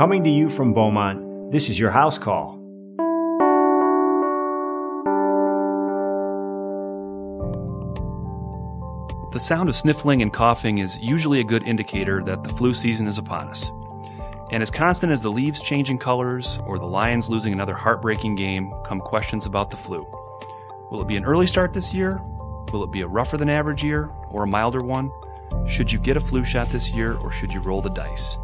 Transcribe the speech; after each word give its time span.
Coming 0.00 0.24
to 0.24 0.30
you 0.30 0.48
from 0.48 0.72
Beaumont, 0.72 1.50
this 1.50 1.68
is 1.68 1.78
your 1.78 1.90
house 1.90 2.16
call. 2.16 2.56
The 9.30 9.38
sound 9.38 9.68
of 9.68 9.76
sniffling 9.76 10.22
and 10.22 10.32
coughing 10.32 10.78
is 10.78 10.98
usually 11.00 11.40
a 11.40 11.44
good 11.44 11.64
indicator 11.64 12.22
that 12.22 12.42
the 12.42 12.48
flu 12.48 12.72
season 12.72 13.06
is 13.06 13.18
upon 13.18 13.48
us. 13.48 13.70
And 14.50 14.62
as 14.62 14.70
constant 14.70 15.12
as 15.12 15.20
the 15.20 15.28
leaves 15.28 15.60
changing 15.60 15.98
colors 15.98 16.60
or 16.64 16.78
the 16.78 16.86
Lions 16.86 17.28
losing 17.28 17.52
another 17.52 17.74
heartbreaking 17.74 18.36
game 18.36 18.72
come 18.86 19.00
questions 19.00 19.44
about 19.44 19.70
the 19.70 19.76
flu. 19.76 20.08
Will 20.90 21.02
it 21.02 21.08
be 21.08 21.16
an 21.16 21.26
early 21.26 21.46
start 21.46 21.74
this 21.74 21.92
year? 21.92 22.22
Will 22.72 22.84
it 22.84 22.90
be 22.90 23.02
a 23.02 23.06
rougher 23.06 23.36
than 23.36 23.50
average 23.50 23.84
year 23.84 24.10
or 24.30 24.44
a 24.44 24.48
milder 24.48 24.80
one? 24.80 25.10
Should 25.68 25.92
you 25.92 25.98
get 25.98 26.16
a 26.16 26.20
flu 26.20 26.42
shot 26.42 26.68
this 26.68 26.90
year 26.90 27.18
or 27.22 27.30
should 27.30 27.52
you 27.52 27.60
roll 27.60 27.82
the 27.82 27.90
dice? 27.90 28.38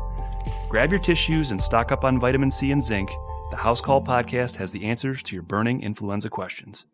Grab 0.76 0.90
your 0.90 1.00
tissues 1.00 1.52
and 1.52 1.62
stock 1.62 1.90
up 1.90 2.04
on 2.04 2.20
vitamin 2.20 2.50
C 2.50 2.70
and 2.70 2.82
zinc. 2.82 3.08
The 3.50 3.56
House 3.56 3.80
Call 3.80 4.02
podcast 4.02 4.56
has 4.56 4.72
the 4.72 4.84
answers 4.84 5.22
to 5.22 5.34
your 5.34 5.42
burning 5.42 5.80
influenza 5.80 6.28
questions. 6.28 6.84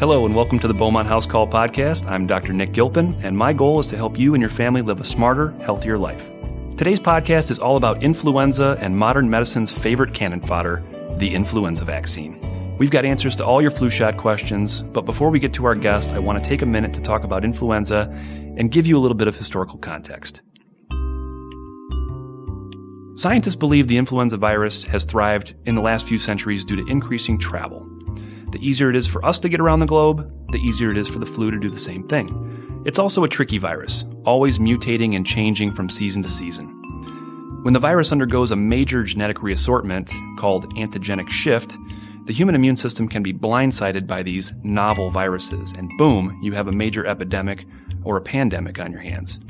Hello, 0.00 0.26
and 0.26 0.34
welcome 0.34 0.58
to 0.58 0.66
the 0.66 0.74
Beaumont 0.74 1.06
House 1.06 1.26
Call 1.26 1.46
podcast. 1.46 2.04
I'm 2.10 2.26
Dr. 2.26 2.52
Nick 2.52 2.72
Gilpin, 2.72 3.14
and 3.22 3.38
my 3.38 3.52
goal 3.52 3.78
is 3.78 3.86
to 3.86 3.96
help 3.96 4.18
you 4.18 4.34
and 4.34 4.40
your 4.40 4.50
family 4.50 4.82
live 4.82 5.00
a 5.00 5.04
smarter, 5.04 5.52
healthier 5.60 5.96
life. 5.96 6.26
Today's 6.76 6.98
podcast 6.98 7.52
is 7.52 7.60
all 7.60 7.76
about 7.76 8.02
influenza 8.02 8.76
and 8.80 8.98
modern 8.98 9.30
medicine's 9.30 9.70
favorite 9.70 10.12
cannon 10.12 10.40
fodder, 10.40 10.82
the 11.18 11.32
influenza 11.32 11.84
vaccine. 11.84 12.40
We've 12.78 12.90
got 12.90 13.04
answers 13.04 13.36
to 13.36 13.44
all 13.44 13.60
your 13.60 13.70
flu 13.70 13.90
shot 13.90 14.16
questions, 14.16 14.80
but 14.80 15.04
before 15.04 15.30
we 15.30 15.38
get 15.38 15.52
to 15.54 15.66
our 15.66 15.74
guest, 15.74 16.14
I 16.14 16.18
want 16.18 16.42
to 16.42 16.48
take 16.48 16.62
a 16.62 16.66
minute 16.66 16.94
to 16.94 17.00
talk 17.00 17.22
about 17.22 17.44
influenza 17.44 18.10
and 18.56 18.70
give 18.70 18.86
you 18.86 18.98
a 18.98 19.00
little 19.00 19.16
bit 19.16 19.28
of 19.28 19.36
historical 19.36 19.78
context. 19.78 20.40
Scientists 23.14 23.56
believe 23.56 23.88
the 23.88 23.98
influenza 23.98 24.38
virus 24.38 24.84
has 24.84 25.04
thrived 25.04 25.54
in 25.66 25.74
the 25.74 25.82
last 25.82 26.06
few 26.06 26.18
centuries 26.18 26.64
due 26.64 26.76
to 26.76 26.90
increasing 26.90 27.38
travel. 27.38 27.86
The 28.52 28.58
easier 28.60 28.88
it 28.88 28.96
is 28.96 29.06
for 29.06 29.24
us 29.24 29.38
to 29.40 29.50
get 29.50 29.60
around 29.60 29.80
the 29.80 29.86
globe, 29.86 30.50
the 30.50 30.58
easier 30.58 30.90
it 30.90 30.96
is 30.96 31.08
for 31.08 31.18
the 31.18 31.26
flu 31.26 31.50
to 31.50 31.58
do 31.58 31.68
the 31.68 31.78
same 31.78 32.08
thing. 32.08 32.82
It's 32.86 32.98
also 32.98 33.22
a 33.22 33.28
tricky 33.28 33.58
virus, 33.58 34.06
always 34.24 34.58
mutating 34.58 35.14
and 35.14 35.26
changing 35.26 35.70
from 35.72 35.90
season 35.90 36.22
to 36.22 36.28
season. 36.28 36.68
When 37.62 37.74
the 37.74 37.80
virus 37.80 38.12
undergoes 38.12 38.50
a 38.50 38.56
major 38.56 39.04
genetic 39.04 39.36
reassortment 39.38 40.10
called 40.36 40.74
antigenic 40.74 41.30
shift, 41.30 41.78
the 42.24 42.32
human 42.32 42.54
immune 42.54 42.76
system 42.76 43.08
can 43.08 43.22
be 43.22 43.32
blindsided 43.32 44.06
by 44.06 44.22
these 44.22 44.52
novel 44.62 45.10
viruses, 45.10 45.72
and 45.72 45.90
boom, 45.98 46.38
you 46.40 46.52
have 46.52 46.68
a 46.68 46.72
major 46.72 47.04
epidemic 47.04 47.66
or 48.04 48.16
a 48.16 48.20
pandemic 48.20 48.78
on 48.78 48.92
your 48.92 49.00
hands, 49.00 49.40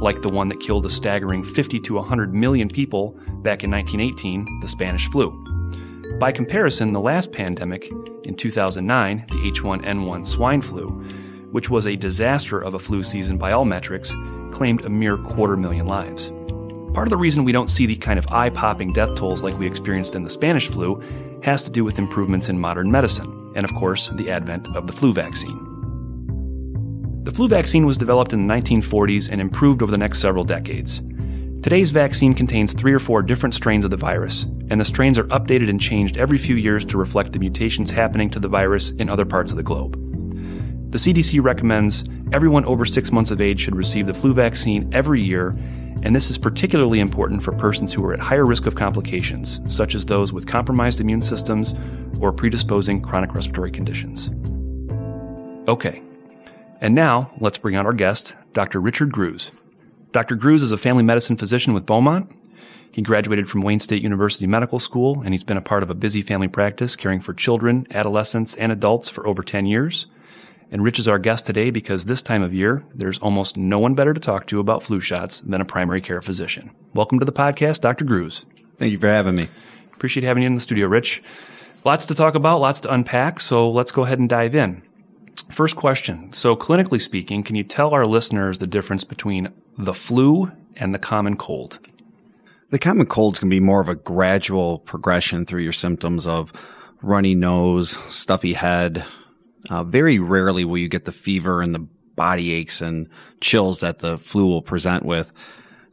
like 0.00 0.22
the 0.22 0.32
one 0.32 0.48
that 0.48 0.60
killed 0.60 0.86
a 0.86 0.90
staggering 0.90 1.42
50 1.42 1.80
to 1.80 1.94
100 1.94 2.32
million 2.32 2.68
people 2.68 3.10
back 3.42 3.64
in 3.64 3.70
1918, 3.72 4.60
the 4.60 4.68
Spanish 4.68 5.08
flu. 5.08 5.30
By 6.20 6.30
comparison, 6.30 6.92
the 6.92 7.00
last 7.00 7.32
pandemic, 7.32 7.90
in 8.24 8.36
2009, 8.36 9.24
the 9.26 9.50
H1N1 9.50 10.24
swine 10.24 10.62
flu, 10.62 10.88
which 11.50 11.70
was 11.70 11.86
a 11.88 11.96
disaster 11.96 12.60
of 12.60 12.74
a 12.74 12.78
flu 12.78 13.02
season 13.02 13.36
by 13.36 13.50
all 13.50 13.64
metrics, 13.64 14.14
claimed 14.52 14.84
a 14.84 14.88
mere 14.88 15.16
quarter 15.16 15.56
million 15.56 15.86
lives. 15.86 16.30
Part 16.94 17.08
of 17.08 17.10
the 17.10 17.16
reason 17.16 17.42
we 17.42 17.52
don't 17.52 17.70
see 17.70 17.86
the 17.86 17.96
kind 17.96 18.18
of 18.18 18.26
eye 18.30 18.50
popping 18.50 18.92
death 18.92 19.16
tolls 19.16 19.42
like 19.42 19.58
we 19.58 19.66
experienced 19.66 20.14
in 20.14 20.22
the 20.22 20.30
Spanish 20.30 20.68
flu 20.68 21.02
has 21.42 21.62
to 21.62 21.70
do 21.70 21.84
with 21.84 21.98
improvements 21.98 22.48
in 22.48 22.58
modern 22.58 22.90
medicine, 22.90 23.52
and 23.54 23.64
of 23.64 23.74
course, 23.74 24.08
the 24.14 24.30
advent 24.30 24.74
of 24.76 24.86
the 24.86 24.92
flu 24.92 25.12
vaccine. 25.12 25.68
The 27.24 27.32
flu 27.32 27.48
vaccine 27.48 27.86
was 27.86 27.96
developed 27.96 28.32
in 28.32 28.40
the 28.40 28.52
1940s 28.52 29.30
and 29.30 29.40
improved 29.40 29.82
over 29.82 29.92
the 29.92 29.98
next 29.98 30.20
several 30.20 30.44
decades. 30.44 31.02
Today's 31.62 31.90
vaccine 31.90 32.34
contains 32.34 32.72
three 32.72 32.92
or 32.92 32.98
four 32.98 33.22
different 33.22 33.54
strains 33.54 33.84
of 33.84 33.92
the 33.92 33.96
virus, 33.96 34.44
and 34.70 34.80
the 34.80 34.84
strains 34.84 35.16
are 35.16 35.24
updated 35.24 35.70
and 35.70 35.80
changed 35.80 36.16
every 36.16 36.36
few 36.36 36.56
years 36.56 36.84
to 36.86 36.98
reflect 36.98 37.32
the 37.32 37.38
mutations 37.38 37.90
happening 37.90 38.28
to 38.30 38.40
the 38.40 38.48
virus 38.48 38.90
in 38.90 39.08
other 39.08 39.24
parts 39.24 39.52
of 39.52 39.56
the 39.56 39.62
globe. 39.62 39.92
The 40.90 40.98
CDC 40.98 41.42
recommends 41.42 42.04
everyone 42.32 42.64
over 42.64 42.84
six 42.84 43.12
months 43.12 43.30
of 43.30 43.40
age 43.40 43.60
should 43.60 43.76
receive 43.76 44.06
the 44.06 44.14
flu 44.14 44.34
vaccine 44.34 44.90
every 44.92 45.22
year, 45.22 45.54
and 46.02 46.14
this 46.14 46.30
is 46.30 46.38
particularly 46.38 47.00
important 47.00 47.42
for 47.42 47.52
persons 47.52 47.92
who 47.92 48.04
are 48.04 48.12
at 48.12 48.20
higher 48.20 48.44
risk 48.44 48.66
of 48.66 48.74
complications, 48.74 49.60
such 49.66 49.94
as 49.94 50.04
those 50.04 50.32
with 50.32 50.46
compromised 50.46 51.00
immune 51.00 51.22
systems 51.22 51.74
or 52.20 52.32
predisposing 52.32 53.00
chronic 53.00 53.34
respiratory 53.34 53.70
conditions. 53.70 54.30
Okay, 55.68 56.02
and 56.80 56.94
now 56.94 57.30
let's 57.38 57.58
bring 57.58 57.76
out 57.76 57.86
our 57.86 57.92
guest, 57.92 58.36
Dr. 58.52 58.80
Richard 58.80 59.12
Gruz. 59.12 59.52
Dr. 60.10 60.36
Gruz 60.36 60.62
is 60.62 60.72
a 60.72 60.76
family 60.76 61.04
medicine 61.04 61.36
physician 61.36 61.72
with 61.72 61.86
Beaumont. 61.86 62.30
He 62.90 63.00
graduated 63.00 63.48
from 63.48 63.62
Wayne 63.62 63.80
State 63.80 64.02
University 64.02 64.46
Medical 64.46 64.78
School, 64.78 65.22
and 65.22 65.32
he's 65.32 65.44
been 65.44 65.56
a 65.56 65.62
part 65.62 65.82
of 65.82 65.88
a 65.88 65.94
busy 65.94 66.20
family 66.20 66.48
practice 66.48 66.96
caring 66.96 67.20
for 67.20 67.32
children, 67.32 67.86
adolescents, 67.90 68.54
and 68.56 68.70
adults 68.70 69.08
for 69.08 69.26
over 69.26 69.42
10 69.42 69.64
years. 69.64 70.06
And 70.72 70.82
Rich 70.82 70.98
is 70.98 71.06
our 71.06 71.18
guest 71.18 71.44
today 71.44 71.68
because 71.68 72.06
this 72.06 72.22
time 72.22 72.40
of 72.40 72.54
year, 72.54 72.82
there's 72.94 73.18
almost 73.18 73.58
no 73.58 73.78
one 73.78 73.92
better 73.92 74.14
to 74.14 74.20
talk 74.20 74.46
to 74.46 74.58
about 74.58 74.82
flu 74.82 75.00
shots 75.00 75.40
than 75.40 75.60
a 75.60 75.66
primary 75.66 76.00
care 76.00 76.22
physician. 76.22 76.70
Welcome 76.94 77.18
to 77.18 77.26
the 77.26 77.30
podcast, 77.30 77.82
Dr. 77.82 78.06
Gruz. 78.06 78.46
Thank 78.78 78.90
you 78.90 78.98
for 78.98 79.08
having 79.08 79.34
me. 79.34 79.50
Appreciate 79.92 80.24
having 80.24 80.42
you 80.42 80.46
in 80.46 80.54
the 80.54 80.62
studio, 80.62 80.86
Rich. 80.86 81.22
Lots 81.84 82.06
to 82.06 82.14
talk 82.14 82.34
about, 82.34 82.62
lots 82.62 82.80
to 82.80 82.92
unpack, 82.92 83.38
so 83.38 83.70
let's 83.70 83.92
go 83.92 84.04
ahead 84.04 84.18
and 84.18 84.30
dive 84.30 84.54
in. 84.54 84.80
First 85.50 85.76
question. 85.76 86.32
So, 86.32 86.56
clinically 86.56 87.02
speaking, 87.02 87.42
can 87.42 87.54
you 87.54 87.64
tell 87.64 87.90
our 87.90 88.06
listeners 88.06 88.58
the 88.58 88.66
difference 88.66 89.04
between 89.04 89.52
the 89.76 89.92
flu 89.92 90.52
and 90.76 90.94
the 90.94 90.98
common 90.98 91.36
cold? 91.36 91.86
The 92.70 92.78
common 92.78 93.04
colds 93.04 93.38
can 93.38 93.50
be 93.50 93.60
more 93.60 93.82
of 93.82 93.90
a 93.90 93.94
gradual 93.94 94.78
progression 94.78 95.44
through 95.44 95.64
your 95.64 95.72
symptoms 95.72 96.26
of 96.26 96.50
runny 97.02 97.34
nose, 97.34 97.90
stuffy 98.08 98.54
head. 98.54 99.04
Uh, 99.70 99.84
very 99.84 100.18
rarely 100.18 100.64
will 100.64 100.78
you 100.78 100.88
get 100.88 101.04
the 101.04 101.12
fever 101.12 101.62
and 101.62 101.74
the 101.74 101.86
body 102.16 102.52
aches 102.52 102.80
and 102.80 103.08
chills 103.40 103.80
that 103.80 104.00
the 104.00 104.18
flu 104.18 104.46
will 104.46 104.62
present 104.62 105.04
with. 105.04 105.32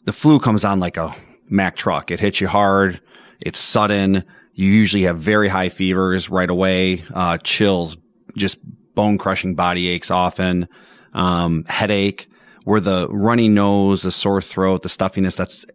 The 0.06 0.14
flu 0.14 0.40
comes 0.40 0.66
on 0.66 0.80
like 0.80 0.98
a 0.98 1.16
Mack 1.50 1.76
truck. 1.76 2.12
It 2.12 2.20
hits 2.20 2.40
you 2.42 2.48
hard. 2.48 3.02
It's 3.40 3.60
sudden. 3.60 4.24
You 4.54 4.68
usually 4.68 5.04
have 5.04 5.18
very 5.18 5.48
high 5.48 5.70
fevers 5.70 6.30
right 6.30 6.50
away, 6.50 7.04
uh, 7.14 7.38
chills, 7.38 7.98
just 8.36 8.60
bone 8.94 9.18
crushing 9.18 9.56
body 9.56 9.88
aches 9.88 10.12
often, 10.12 10.68
um, 11.14 11.64
headache, 11.68 12.28
where 12.66 12.82
the 12.82 13.08
runny 13.10 13.48
nose, 13.48 14.02
the 14.02 14.12
sore 14.12 14.42
throat, 14.42 14.84
the 14.84 14.90
stuffiness, 14.90 15.38
that's, 15.38 15.66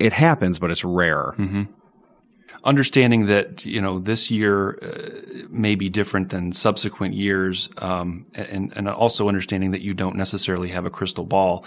it 0.00 0.12
happens, 0.12 0.58
but 0.58 0.70
it's 0.70 0.84
rare. 0.84 1.34
Mm-hmm. 1.36 1.64
Understanding 2.64 3.26
that, 3.26 3.66
you 3.66 3.80
know, 3.80 3.98
this 3.98 4.30
year 4.30 4.78
uh, 4.82 5.46
may 5.50 5.74
be 5.74 5.90
different 5.90 6.30
than 6.30 6.50
subsequent 6.52 7.14
years, 7.14 7.68
um, 7.78 8.26
and, 8.34 8.72
and 8.74 8.88
also 8.88 9.28
understanding 9.28 9.70
that 9.72 9.82
you 9.82 9.92
don't 9.92 10.16
necessarily 10.16 10.70
have 10.70 10.86
a 10.86 10.90
crystal 10.90 11.24
ball. 11.24 11.64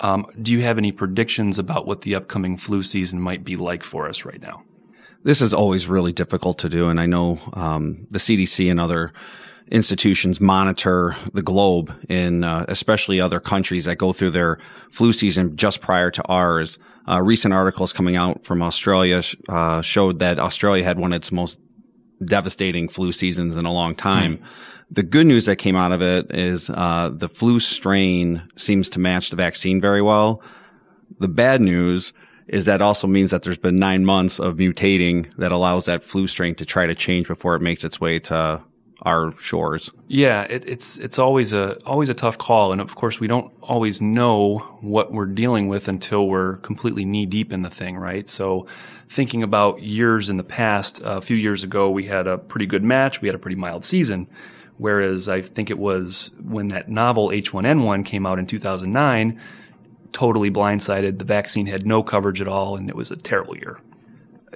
Um, 0.00 0.26
do 0.42 0.52
you 0.52 0.62
have 0.62 0.76
any 0.76 0.90
predictions 0.90 1.58
about 1.58 1.86
what 1.86 2.00
the 2.00 2.16
upcoming 2.16 2.56
flu 2.56 2.82
season 2.82 3.20
might 3.20 3.44
be 3.44 3.54
like 3.54 3.84
for 3.84 4.08
us 4.08 4.24
right 4.24 4.42
now? 4.42 4.64
This 5.22 5.40
is 5.40 5.54
always 5.54 5.86
really 5.86 6.12
difficult 6.12 6.58
to 6.58 6.68
do. 6.68 6.88
And 6.88 7.00
I 7.00 7.06
know, 7.06 7.38
um, 7.52 8.06
the 8.10 8.18
CDC 8.18 8.70
and 8.70 8.80
other 8.80 9.12
institutions 9.70 10.40
monitor 10.40 11.16
the 11.32 11.42
globe 11.42 11.92
in 12.08 12.44
uh, 12.44 12.66
especially 12.68 13.20
other 13.20 13.40
countries 13.40 13.86
that 13.86 13.96
go 13.96 14.12
through 14.12 14.30
their 14.30 14.58
flu 14.90 15.12
season 15.12 15.56
just 15.56 15.80
prior 15.80 16.10
to 16.10 16.22
ours. 16.26 16.78
Uh, 17.08 17.20
recent 17.22 17.54
articles 17.54 17.92
coming 17.92 18.16
out 18.16 18.44
from 18.44 18.62
Australia 18.62 19.22
uh, 19.48 19.80
showed 19.80 20.18
that 20.18 20.38
Australia 20.38 20.84
had 20.84 20.98
one 20.98 21.12
of 21.12 21.16
its 21.16 21.32
most 21.32 21.58
devastating 22.24 22.88
flu 22.88 23.12
seasons 23.12 23.56
in 23.56 23.64
a 23.64 23.72
long 23.72 23.94
time. 23.94 24.38
Mm. 24.38 24.44
The 24.90 25.02
good 25.02 25.26
news 25.26 25.46
that 25.46 25.56
came 25.56 25.76
out 25.76 25.92
of 25.92 26.02
it 26.02 26.34
is 26.34 26.70
uh, 26.70 27.10
the 27.12 27.28
flu 27.28 27.58
strain 27.58 28.42
seems 28.56 28.90
to 28.90 29.00
match 29.00 29.30
the 29.30 29.36
vaccine 29.36 29.80
very 29.80 30.02
well. 30.02 30.42
The 31.18 31.28
bad 31.28 31.60
news 31.60 32.12
is 32.46 32.66
that 32.66 32.82
also 32.82 33.06
means 33.06 33.30
that 33.30 33.42
there's 33.42 33.58
been 33.58 33.76
nine 33.76 34.04
months 34.04 34.38
of 34.38 34.56
mutating 34.56 35.34
that 35.36 35.52
allows 35.52 35.86
that 35.86 36.04
flu 36.04 36.26
strain 36.26 36.54
to 36.56 36.66
try 36.66 36.86
to 36.86 36.94
change 36.94 37.26
before 37.28 37.56
it 37.56 37.62
makes 37.62 37.84
its 37.84 38.00
way 38.00 38.18
to 38.18 38.62
our 39.02 39.36
shores. 39.38 39.90
Yeah, 40.08 40.42
it, 40.42 40.66
it's 40.66 40.98
it's 40.98 41.18
always 41.18 41.52
a 41.52 41.78
always 41.84 42.08
a 42.08 42.14
tough 42.14 42.38
call, 42.38 42.72
and 42.72 42.80
of 42.80 42.94
course 42.94 43.20
we 43.20 43.26
don't 43.26 43.52
always 43.60 44.00
know 44.00 44.58
what 44.80 45.12
we're 45.12 45.26
dealing 45.26 45.68
with 45.68 45.88
until 45.88 46.28
we're 46.28 46.56
completely 46.56 47.04
knee 47.04 47.26
deep 47.26 47.52
in 47.52 47.62
the 47.62 47.70
thing, 47.70 47.96
right? 47.96 48.26
So, 48.28 48.66
thinking 49.08 49.42
about 49.42 49.82
years 49.82 50.30
in 50.30 50.36
the 50.36 50.44
past, 50.44 51.00
a 51.04 51.20
few 51.20 51.36
years 51.36 51.62
ago 51.64 51.90
we 51.90 52.04
had 52.04 52.26
a 52.26 52.38
pretty 52.38 52.66
good 52.66 52.84
match, 52.84 53.20
we 53.20 53.28
had 53.28 53.34
a 53.34 53.38
pretty 53.38 53.56
mild 53.56 53.84
season, 53.84 54.28
whereas 54.78 55.28
I 55.28 55.42
think 55.42 55.70
it 55.70 55.78
was 55.78 56.30
when 56.42 56.68
that 56.68 56.88
novel 56.88 57.28
H1N1 57.28 58.04
came 58.04 58.26
out 58.26 58.38
in 58.38 58.46
2009, 58.46 59.40
totally 60.12 60.50
blindsided. 60.50 61.18
The 61.18 61.24
vaccine 61.24 61.66
had 61.66 61.86
no 61.86 62.02
coverage 62.02 62.40
at 62.40 62.48
all, 62.48 62.76
and 62.76 62.88
it 62.88 62.96
was 62.96 63.10
a 63.10 63.16
terrible 63.16 63.56
year 63.56 63.80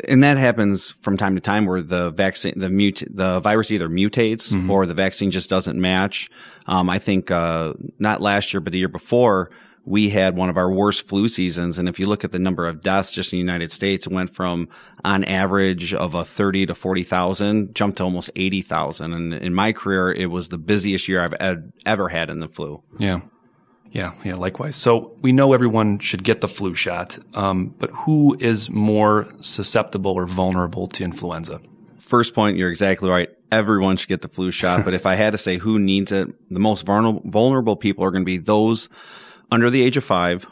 and 0.07 0.23
that 0.23 0.37
happens 0.37 0.91
from 0.91 1.17
time 1.17 1.35
to 1.35 1.41
time 1.41 1.67
where 1.67 1.83
the 1.83 2.11
vaccine, 2.11 2.59
the 2.59 2.71
mute, 2.71 3.03
the 3.09 3.41
virus 3.41 3.71
either 3.71 3.89
mutates 3.89 4.53
mm-hmm. 4.53 4.71
or 4.71 4.87
the 4.87 4.95
vaccine 4.95 5.31
just 5.31 5.51
doesn't 5.51 5.81
match. 5.81 6.29
Um, 6.67 6.91
I 6.91 6.99
think, 6.99 7.31
uh, 7.31 7.75
not 7.99 8.21
last 8.21 8.53
year, 8.53 8.61
but 8.61 8.73
the 8.73 8.79
year 8.79 8.89
before, 8.89 9.51
we 9.85 10.11
had 10.11 10.37
one 10.37 10.51
of 10.51 10.59
our 10.59 10.71
worst 10.71 11.09
flu 11.09 11.29
seasons. 11.29 11.79
And 11.79 11.89
if 11.89 11.99
you 11.99 12.07
look 12.07 12.23
at 12.23 12.31
the 12.31 12.39
number 12.39 12.69
of 12.69 12.83
deaths 12.83 13.13
just 13.13 13.33
in 13.33 13.39
the 13.39 13.41
United 13.41 13.73
States, 13.73 14.07
it 14.07 14.13
went 14.13 14.29
from 14.29 14.69
on 15.03 15.25
average 15.25 15.95
of 15.95 16.15
a 16.15 16.25
30 16.25 16.67
to 16.67 16.75
40,000, 16.75 17.75
jumped 17.75 17.99
to 17.99 18.05
almost 18.05 18.31
80,000. 18.37 19.13
And 19.15 19.33
in 19.33 19.55
my 19.55 19.73
career, 19.73 20.13
it 20.13 20.27
was 20.27 20.51
the 20.51 20.59
busiest 20.59 21.09
year 21.09 21.23
I've 21.25 21.35
ed- 21.41 21.73
ever 21.87 22.09
had 22.09 22.29
in 22.29 22.41
the 22.41 22.49
flu. 22.49 22.83
Yeah. 22.99 23.21
Yeah, 23.91 24.13
yeah, 24.25 24.35
likewise. 24.35 24.77
So 24.77 25.17
we 25.23 25.33
know 25.33 25.53
everyone 25.53 25.99
should 25.99 26.23
get 26.23 26.41
the 26.41 26.49
flu 26.49 26.75
shot, 26.75 27.19
um, 27.35 27.75
but 27.79 27.91
who 27.91 28.37
is 28.39 28.69
more 28.71 29.27
susceptible 29.41 30.13
or 30.13 30.27
vulnerable 30.27 30.87
to 30.89 31.05
influenza? 31.05 31.61
First 31.99 32.35
point, 32.35 32.57
you're 32.57 32.71
exactly 32.71 33.09
right. 33.09 33.31
Everyone 33.51 33.97
should 33.97 34.09
get 34.09 34.23
the 34.23 34.29
flu 34.29 34.51
shot. 34.51 34.85
but 34.85 34.95
if 34.95 35.07
I 35.07 35.15
had 35.15 35.31
to 35.31 35.39
say 35.39 35.59
who 35.59 35.79
needs 35.79 36.13
it, 36.13 36.29
the 36.51 36.61
most 36.61 36.85
vulnerable, 36.85 37.77
people 37.77 38.05
are 38.05 38.11
going 38.11 38.23
to 38.23 38.27
be 38.27 38.39
those 38.39 38.89
under 39.51 39.71
the 39.71 39.83
age 39.83 39.97
of 39.97 40.05
five, 40.05 40.47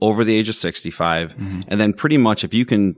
over 0.00 0.24
the 0.24 0.34
age 0.34 0.48
of 0.48 0.54
65. 0.54 1.36
Mm-hmm. 1.36 1.60
And 1.68 1.80
then 1.80 1.92
pretty 1.92 2.18
much 2.18 2.44
if 2.44 2.52
you 2.52 2.66
can 2.66 2.96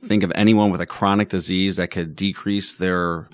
think 0.00 0.22
of 0.22 0.32
anyone 0.34 0.70
with 0.70 0.80
a 0.80 0.86
chronic 0.86 1.28
disease 1.28 1.76
that 1.76 1.88
could 1.88 2.16
decrease 2.16 2.72
their 2.72 3.28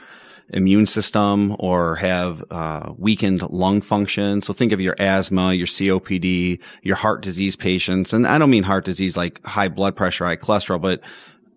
immune 0.50 0.86
system 0.86 1.56
or 1.58 1.96
have 1.96 2.44
uh, 2.50 2.92
weakened 2.96 3.42
lung 3.50 3.80
function. 3.80 4.42
So 4.42 4.52
think 4.52 4.72
of 4.72 4.80
your 4.80 4.94
asthma, 4.98 5.52
your 5.54 5.66
COPD, 5.66 6.60
your 6.82 6.96
heart 6.96 7.22
disease 7.22 7.56
patients. 7.56 8.12
And 8.12 8.26
I 8.26 8.38
don't 8.38 8.50
mean 8.50 8.62
heart 8.62 8.84
disease 8.84 9.16
like 9.16 9.44
high 9.44 9.68
blood 9.68 9.96
pressure, 9.96 10.24
high 10.24 10.36
cholesterol, 10.36 10.80
but 10.80 11.00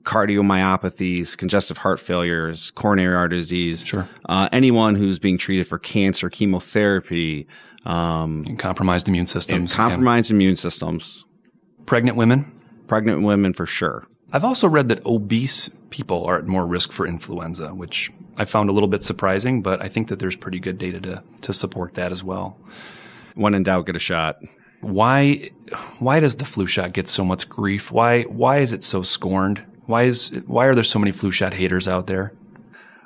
cardiomyopathies, 0.04 1.38
congestive 1.38 1.78
heart 1.78 2.00
failures, 2.00 2.72
coronary 2.72 3.16
artery 3.16 3.40
disease. 3.40 3.86
Sure. 3.86 4.08
Uh, 4.28 4.50
anyone 4.52 4.96
who's 4.96 5.20
being 5.20 5.38
treated 5.38 5.68
for 5.68 5.78
cancer, 5.78 6.30
chemotherapy. 6.30 7.48
Um, 7.86 8.44
and 8.48 8.58
compromised 8.58 9.08
immune 9.08 9.26
systems. 9.26 9.74
compromised 9.74 10.32
yeah. 10.32 10.36
immune 10.36 10.56
systems. 10.56 11.26
Pregnant 11.86 12.18
women? 12.18 12.52
Pregnant 12.88 13.22
women 13.22 13.54
for 13.54 13.66
sure. 13.66 14.08
I've 14.31 14.44
also 14.44 14.68
read 14.68 14.90
that 14.90 15.06
obese 15.06 15.70
people 15.90 16.24
are 16.26 16.38
at 16.38 16.46
more 16.46 16.66
risk 16.66 16.92
for 16.92 17.08
influenza, 17.08 17.74
which 17.74 18.12
I 18.38 18.46
found 18.46 18.70
a 18.70 18.74
little 18.74 18.88
bit 18.88 19.04
surprising, 19.04 19.62
but 19.62 19.81
I 19.81 19.90
think 19.90 20.08
that 20.10 20.20
there's 20.20 20.36
pretty 20.36 20.60
good 20.60 20.78
data 20.78 21.00
to, 21.02 21.24
to 21.42 21.54
support 21.54 21.96
that 21.96 22.12
as 22.12 22.24
well. 22.24 22.58
When 23.36 23.54
in 23.54 23.64
doubt, 23.64 23.86
get 23.86 23.96
a 23.96 24.00
shot. 24.00 24.42
Why 24.81 25.50
why 26.00 26.20
does 26.20 26.38
the 26.38 26.46
flu 26.46 26.66
shot 26.66 26.94
get 26.94 27.08
so 27.08 27.26
much 27.26 27.50
grief? 27.50 27.92
Why 27.92 28.24
why 28.24 28.60
is 28.60 28.72
it 28.72 28.84
so 28.84 29.04
scorned? 29.04 29.62
Why 29.88 30.04
is 30.04 30.30
why 30.46 30.66
are 30.66 30.76
there 30.76 30.84
so 30.84 31.00
many 31.00 31.12
flu 31.12 31.31
shot 31.31 31.54
haters 31.54 31.88
out 31.88 32.08
there? 32.08 32.34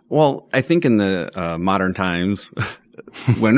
Well, 0.10 0.48
I 0.54 0.62
think 0.62 0.86
in 0.86 0.98
the 0.98 1.32
uh, 1.34 1.58
modern 1.58 1.96
times, 1.96 2.50
when 3.40 3.58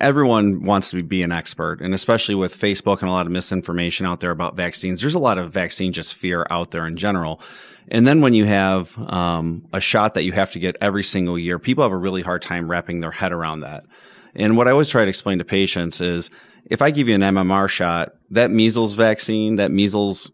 everyone 0.00 0.62
wants 0.62 0.90
to 0.90 1.02
be 1.02 1.22
an 1.22 1.32
expert, 1.32 1.80
and 1.80 1.94
especially 1.94 2.34
with 2.34 2.56
Facebook 2.58 3.00
and 3.00 3.08
a 3.08 3.12
lot 3.12 3.26
of 3.26 3.32
misinformation 3.32 4.06
out 4.06 4.20
there 4.20 4.30
about 4.30 4.56
vaccines, 4.56 5.00
there's 5.00 5.14
a 5.14 5.18
lot 5.18 5.38
of 5.38 5.50
vaccine 5.50 5.92
just 5.92 6.14
fear 6.14 6.46
out 6.50 6.70
there 6.70 6.86
in 6.86 6.96
general. 6.96 7.40
And 7.88 8.06
then 8.06 8.20
when 8.20 8.34
you 8.34 8.44
have 8.46 8.96
um, 9.10 9.66
a 9.72 9.80
shot 9.80 10.14
that 10.14 10.24
you 10.24 10.32
have 10.32 10.52
to 10.52 10.58
get 10.58 10.76
every 10.80 11.04
single 11.04 11.38
year, 11.38 11.58
people 11.58 11.84
have 11.84 11.92
a 11.92 11.96
really 11.96 12.22
hard 12.22 12.42
time 12.42 12.68
wrapping 12.70 13.00
their 13.00 13.12
head 13.12 13.32
around 13.32 13.60
that. 13.60 13.84
And 14.34 14.56
what 14.56 14.68
I 14.68 14.72
always 14.72 14.88
try 14.88 15.04
to 15.04 15.08
explain 15.08 15.38
to 15.38 15.44
patients 15.44 16.00
is 16.00 16.30
if 16.66 16.82
I 16.82 16.90
give 16.90 17.08
you 17.08 17.14
an 17.14 17.20
MMR 17.22 17.68
shot, 17.68 18.14
that 18.30 18.50
measles 18.50 18.94
vaccine, 18.94 19.56
that 19.56 19.70
measles 19.70 20.30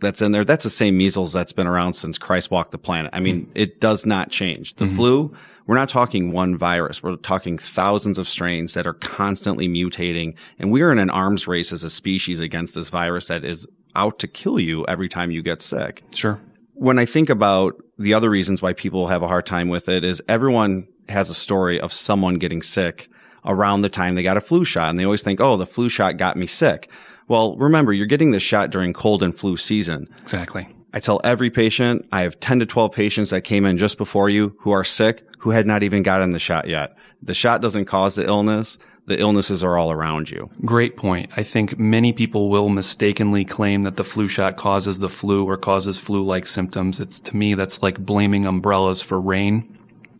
that's 0.00 0.22
in 0.22 0.32
there, 0.32 0.44
that's 0.44 0.64
the 0.64 0.70
same 0.70 0.96
measles 0.96 1.32
that's 1.32 1.52
been 1.52 1.66
around 1.66 1.94
since 1.94 2.18
Christ 2.18 2.50
walked 2.50 2.72
the 2.72 2.78
planet. 2.78 3.10
I 3.14 3.20
mean, 3.20 3.42
mm-hmm. 3.42 3.52
it 3.54 3.80
does 3.80 4.04
not 4.04 4.30
change. 4.30 4.74
The 4.74 4.84
mm-hmm. 4.84 4.96
flu, 4.96 5.34
we're 5.66 5.76
not 5.76 5.88
talking 5.88 6.32
one 6.32 6.56
virus. 6.56 7.02
We're 7.02 7.16
talking 7.16 7.58
thousands 7.58 8.18
of 8.18 8.28
strains 8.28 8.74
that 8.74 8.86
are 8.86 8.94
constantly 8.94 9.68
mutating. 9.68 10.34
And 10.58 10.70
we 10.70 10.82
are 10.82 10.92
in 10.92 10.98
an 10.98 11.10
arms 11.10 11.48
race 11.48 11.72
as 11.72 11.82
a 11.82 11.90
species 11.90 12.40
against 12.40 12.74
this 12.74 12.88
virus 12.88 13.28
that 13.28 13.44
is 13.44 13.66
out 13.94 14.18
to 14.20 14.28
kill 14.28 14.60
you 14.60 14.84
every 14.86 15.08
time 15.08 15.30
you 15.30 15.42
get 15.42 15.62
sick. 15.62 16.04
Sure. 16.14 16.38
When 16.74 16.98
I 16.98 17.06
think 17.06 17.30
about 17.30 17.82
the 17.98 18.12
other 18.14 18.28
reasons 18.28 18.60
why 18.60 18.74
people 18.74 19.08
have 19.08 19.22
a 19.22 19.28
hard 19.28 19.46
time 19.46 19.68
with 19.68 19.88
it 19.88 20.04
is 20.04 20.22
everyone 20.28 20.86
has 21.08 21.30
a 21.30 21.34
story 21.34 21.80
of 21.80 21.92
someone 21.92 22.34
getting 22.34 22.62
sick 22.62 23.08
around 23.46 23.82
the 23.82 23.88
time 23.88 24.14
they 24.14 24.22
got 24.22 24.36
a 24.36 24.40
flu 24.40 24.64
shot. 24.64 24.90
And 24.90 24.98
they 24.98 25.04
always 25.04 25.22
think, 25.22 25.40
oh, 25.40 25.56
the 25.56 25.66
flu 25.66 25.88
shot 25.88 26.16
got 26.16 26.36
me 26.36 26.46
sick. 26.46 26.90
Well, 27.28 27.56
remember, 27.56 27.92
you're 27.92 28.06
getting 28.06 28.30
this 28.30 28.42
shot 28.42 28.70
during 28.70 28.92
cold 28.92 29.22
and 29.22 29.36
flu 29.36 29.56
season. 29.56 30.08
Exactly. 30.22 30.68
I 30.92 31.00
tell 31.00 31.20
every 31.24 31.50
patient, 31.50 32.06
I 32.12 32.22
have 32.22 32.40
10 32.40 32.60
to 32.60 32.66
12 32.66 32.92
patients 32.92 33.30
that 33.30 33.42
came 33.42 33.66
in 33.66 33.76
just 33.76 33.98
before 33.98 34.30
you 34.30 34.56
who 34.60 34.70
are 34.70 34.84
sick, 34.84 35.24
who 35.40 35.50
had 35.50 35.66
not 35.66 35.82
even 35.82 36.02
gotten 36.02 36.30
the 36.30 36.38
shot 36.38 36.68
yet. 36.68 36.96
The 37.22 37.34
shot 37.34 37.60
doesn't 37.60 37.86
cause 37.86 38.14
the 38.14 38.24
illness. 38.24 38.78
The 39.06 39.20
illnesses 39.20 39.62
are 39.62 39.76
all 39.76 39.92
around 39.92 40.30
you. 40.30 40.50
Great 40.64 40.96
point. 40.96 41.30
I 41.36 41.42
think 41.42 41.78
many 41.78 42.12
people 42.12 42.48
will 42.48 42.68
mistakenly 42.68 43.44
claim 43.44 43.82
that 43.82 43.96
the 43.96 44.04
flu 44.04 44.26
shot 44.26 44.56
causes 44.56 44.98
the 44.98 45.08
flu 45.08 45.44
or 45.44 45.56
causes 45.56 46.00
flu-like 46.00 46.46
symptoms. 46.46 46.98
It's 47.00 47.20
to 47.20 47.36
me, 47.36 47.54
that's 47.54 47.82
like 47.82 47.98
blaming 47.98 48.46
umbrellas 48.46 49.02
for 49.02 49.20
rain. 49.20 49.78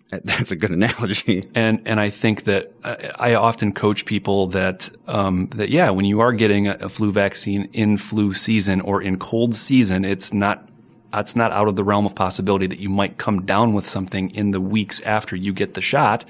That's 0.10 0.52
a 0.52 0.56
good 0.56 0.70
analogy. 0.70 1.44
And 1.54 1.82
and 1.84 1.98
I 1.98 2.10
think 2.10 2.44
that 2.44 2.72
I 3.18 3.34
often 3.34 3.72
coach 3.72 4.04
people 4.04 4.46
that 4.48 4.88
um, 5.08 5.48
that 5.56 5.70
yeah, 5.70 5.90
when 5.90 6.04
you 6.04 6.20
are 6.20 6.32
getting 6.32 6.68
a, 6.68 6.88
flu 6.88 7.10
vaccine 7.10 7.68
in 7.72 7.96
flu 7.98 8.32
season 8.32 8.80
or 8.80 9.02
in 9.02 9.18
cold 9.18 9.54
season, 9.54 10.04
it's 10.04 10.32
not 10.32 10.68
it's 11.12 11.34
not 11.34 11.50
out 11.50 11.66
of 11.66 11.74
the 11.74 11.82
realm 11.82 12.06
of 12.06 12.14
possibility 12.14 12.68
that 12.68 12.78
you 12.78 12.88
might 12.88 13.18
come 13.18 13.44
down 13.44 13.72
with 13.72 13.88
something 13.88 14.30
in 14.30 14.52
the 14.52 14.60
weeks 14.60 15.00
after 15.02 15.34
you 15.34 15.52
get 15.52 15.74
the 15.74 15.80
shot. 15.80 16.24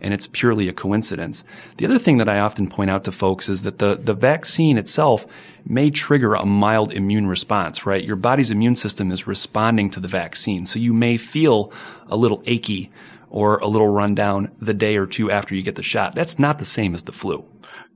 And 0.00 0.14
it's 0.14 0.28
purely 0.28 0.68
a 0.68 0.72
coincidence. 0.72 1.42
The 1.78 1.84
other 1.84 1.98
thing 1.98 2.18
that 2.18 2.28
I 2.28 2.38
often 2.38 2.68
point 2.68 2.88
out 2.88 3.02
to 3.04 3.12
folks 3.12 3.48
is 3.48 3.64
that 3.64 3.80
the, 3.80 3.96
the 3.96 4.14
vaccine 4.14 4.78
itself 4.78 5.26
may 5.66 5.90
trigger 5.90 6.34
a 6.34 6.46
mild 6.46 6.92
immune 6.92 7.26
response, 7.26 7.84
right? 7.84 8.04
Your 8.04 8.14
body's 8.14 8.52
immune 8.52 8.76
system 8.76 9.10
is 9.10 9.26
responding 9.26 9.90
to 9.90 9.98
the 9.98 10.06
vaccine. 10.06 10.66
So 10.66 10.78
you 10.78 10.94
may 10.94 11.16
feel 11.16 11.72
a 12.06 12.16
little 12.16 12.44
achy 12.46 12.92
or 13.30 13.58
a 13.58 13.66
little 13.66 13.88
rundown 13.88 14.54
the 14.58 14.74
day 14.74 14.96
or 14.96 15.06
two 15.06 15.30
after 15.30 15.54
you 15.54 15.62
get 15.62 15.74
the 15.74 15.82
shot. 15.82 16.14
That's 16.14 16.38
not 16.38 16.58
the 16.58 16.64
same 16.64 16.94
as 16.94 17.02
the 17.04 17.12
flu. 17.12 17.44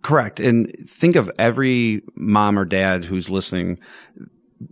Correct. 0.02 0.40
And 0.40 0.74
think 0.88 1.16
of 1.16 1.30
every 1.38 2.02
mom 2.14 2.58
or 2.58 2.64
dad 2.64 3.04
who's 3.04 3.30
listening. 3.30 3.78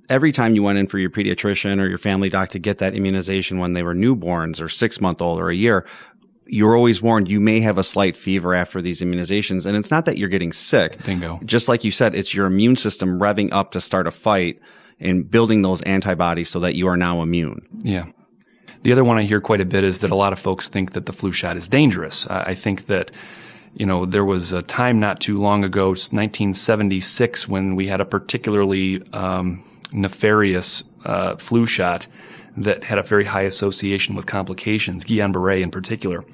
Every 0.08 0.32
time 0.32 0.54
you 0.54 0.62
went 0.62 0.78
in 0.78 0.86
for 0.86 0.98
your 0.98 1.10
pediatrician 1.10 1.80
or 1.80 1.86
your 1.86 1.98
family 1.98 2.28
doc 2.28 2.50
to 2.50 2.58
get 2.58 2.78
that 2.78 2.94
immunization 2.94 3.58
when 3.58 3.72
they 3.72 3.82
were 3.82 3.94
newborns 3.94 4.60
or 4.60 4.68
six 4.68 5.00
month 5.00 5.20
old 5.20 5.40
or 5.40 5.50
a 5.50 5.54
year, 5.54 5.86
you're 6.46 6.76
always 6.76 7.00
warned 7.00 7.30
you 7.30 7.40
may 7.40 7.60
have 7.60 7.78
a 7.78 7.84
slight 7.84 8.16
fever 8.16 8.54
after 8.54 8.82
these 8.82 9.00
immunizations. 9.00 9.66
And 9.66 9.76
it's 9.76 9.90
not 9.90 10.04
that 10.06 10.18
you're 10.18 10.28
getting 10.28 10.52
sick. 10.52 11.02
Bingo. 11.05 11.38
Just 11.44 11.69
like 11.69 11.84
you 11.84 11.93
said, 11.93 12.14
it's 12.14 12.34
your 12.34 12.46
immune 12.46 12.76
system 12.76 13.20
revving 13.20 13.50
up 13.52 13.70
to 13.72 13.81
start 13.81 14.08
a 14.08 14.10
fight 14.10 14.60
and 14.98 15.31
building 15.31 15.62
those 15.62 15.81
antibodies 15.82 16.48
so 16.48 16.60
that 16.60 16.74
you 16.74 16.88
are 16.88 16.96
now 16.96 17.22
immune. 17.22 17.67
Yeah. 17.82 18.06
The 18.82 18.93
other 18.93 19.05
one 19.05 19.19
I 19.19 19.22
hear 19.22 19.41
quite 19.41 19.60
a 19.60 19.67
bit 19.67 19.84
is 19.84 19.99
that 20.01 20.10
a 20.10 20.15
lot 20.15 20.32
of 20.32 20.39
folks 20.39 20.69
think 20.69 20.93
that 20.93 21.06
the 21.06 21.13
flu 21.13 21.32
shot 21.32 21.56
is 21.56 21.69
dangerous. 21.69 22.27
I 22.27 22.55
think 22.55 22.87
that 22.87 23.10
you 23.75 23.87
know, 23.87 24.05
there 24.05 24.25
was 24.25 24.53
a 24.53 24.63
time 24.63 24.99
not 24.99 25.20
too 25.20 25.39
long 25.39 25.65
ago, 25.65 25.89
1976, 25.89 27.49
when 27.49 27.77
we 27.77 27.87
had 27.87 28.01
a 28.01 28.05
particularly 28.05 29.03
um, 29.13 29.63
nefarious 29.93 30.82
uh, 31.05 31.37
flu 31.37 31.67
shot 31.67 32.06
that 32.56 32.84
had 32.84 32.99
a 32.99 33.03
very 33.03 33.25
high 33.25 33.43
association 33.43 34.15
with 34.15 34.27
complications, 34.27 35.05
Guillain-Barré 35.05 35.63
in 35.63 35.70
particular. 35.70 36.25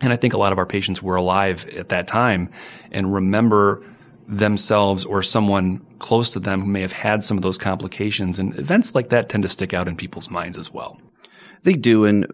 And 0.00 0.12
I 0.12 0.16
think 0.16 0.34
a 0.34 0.38
lot 0.38 0.52
of 0.52 0.58
our 0.58 0.66
patients 0.66 1.02
were 1.02 1.16
alive 1.16 1.68
at 1.70 1.88
that 1.88 2.06
time 2.06 2.48
and 2.92 3.12
remember 3.12 3.82
themselves 4.28 5.04
or 5.04 5.22
someone 5.22 5.84
close 5.98 6.30
to 6.30 6.38
them 6.38 6.60
who 6.60 6.66
may 6.66 6.82
have 6.82 6.92
had 6.92 7.24
some 7.24 7.36
of 7.36 7.42
those 7.42 7.58
complications. 7.58 8.38
And 8.38 8.56
events 8.56 8.94
like 8.94 9.08
that 9.08 9.28
tend 9.28 9.42
to 9.42 9.48
stick 9.48 9.74
out 9.74 9.88
in 9.88 9.96
people's 9.96 10.30
minds 10.30 10.58
as 10.58 10.72
well. 10.72 11.00
They 11.62 11.74
do. 11.74 12.04
And 12.04 12.26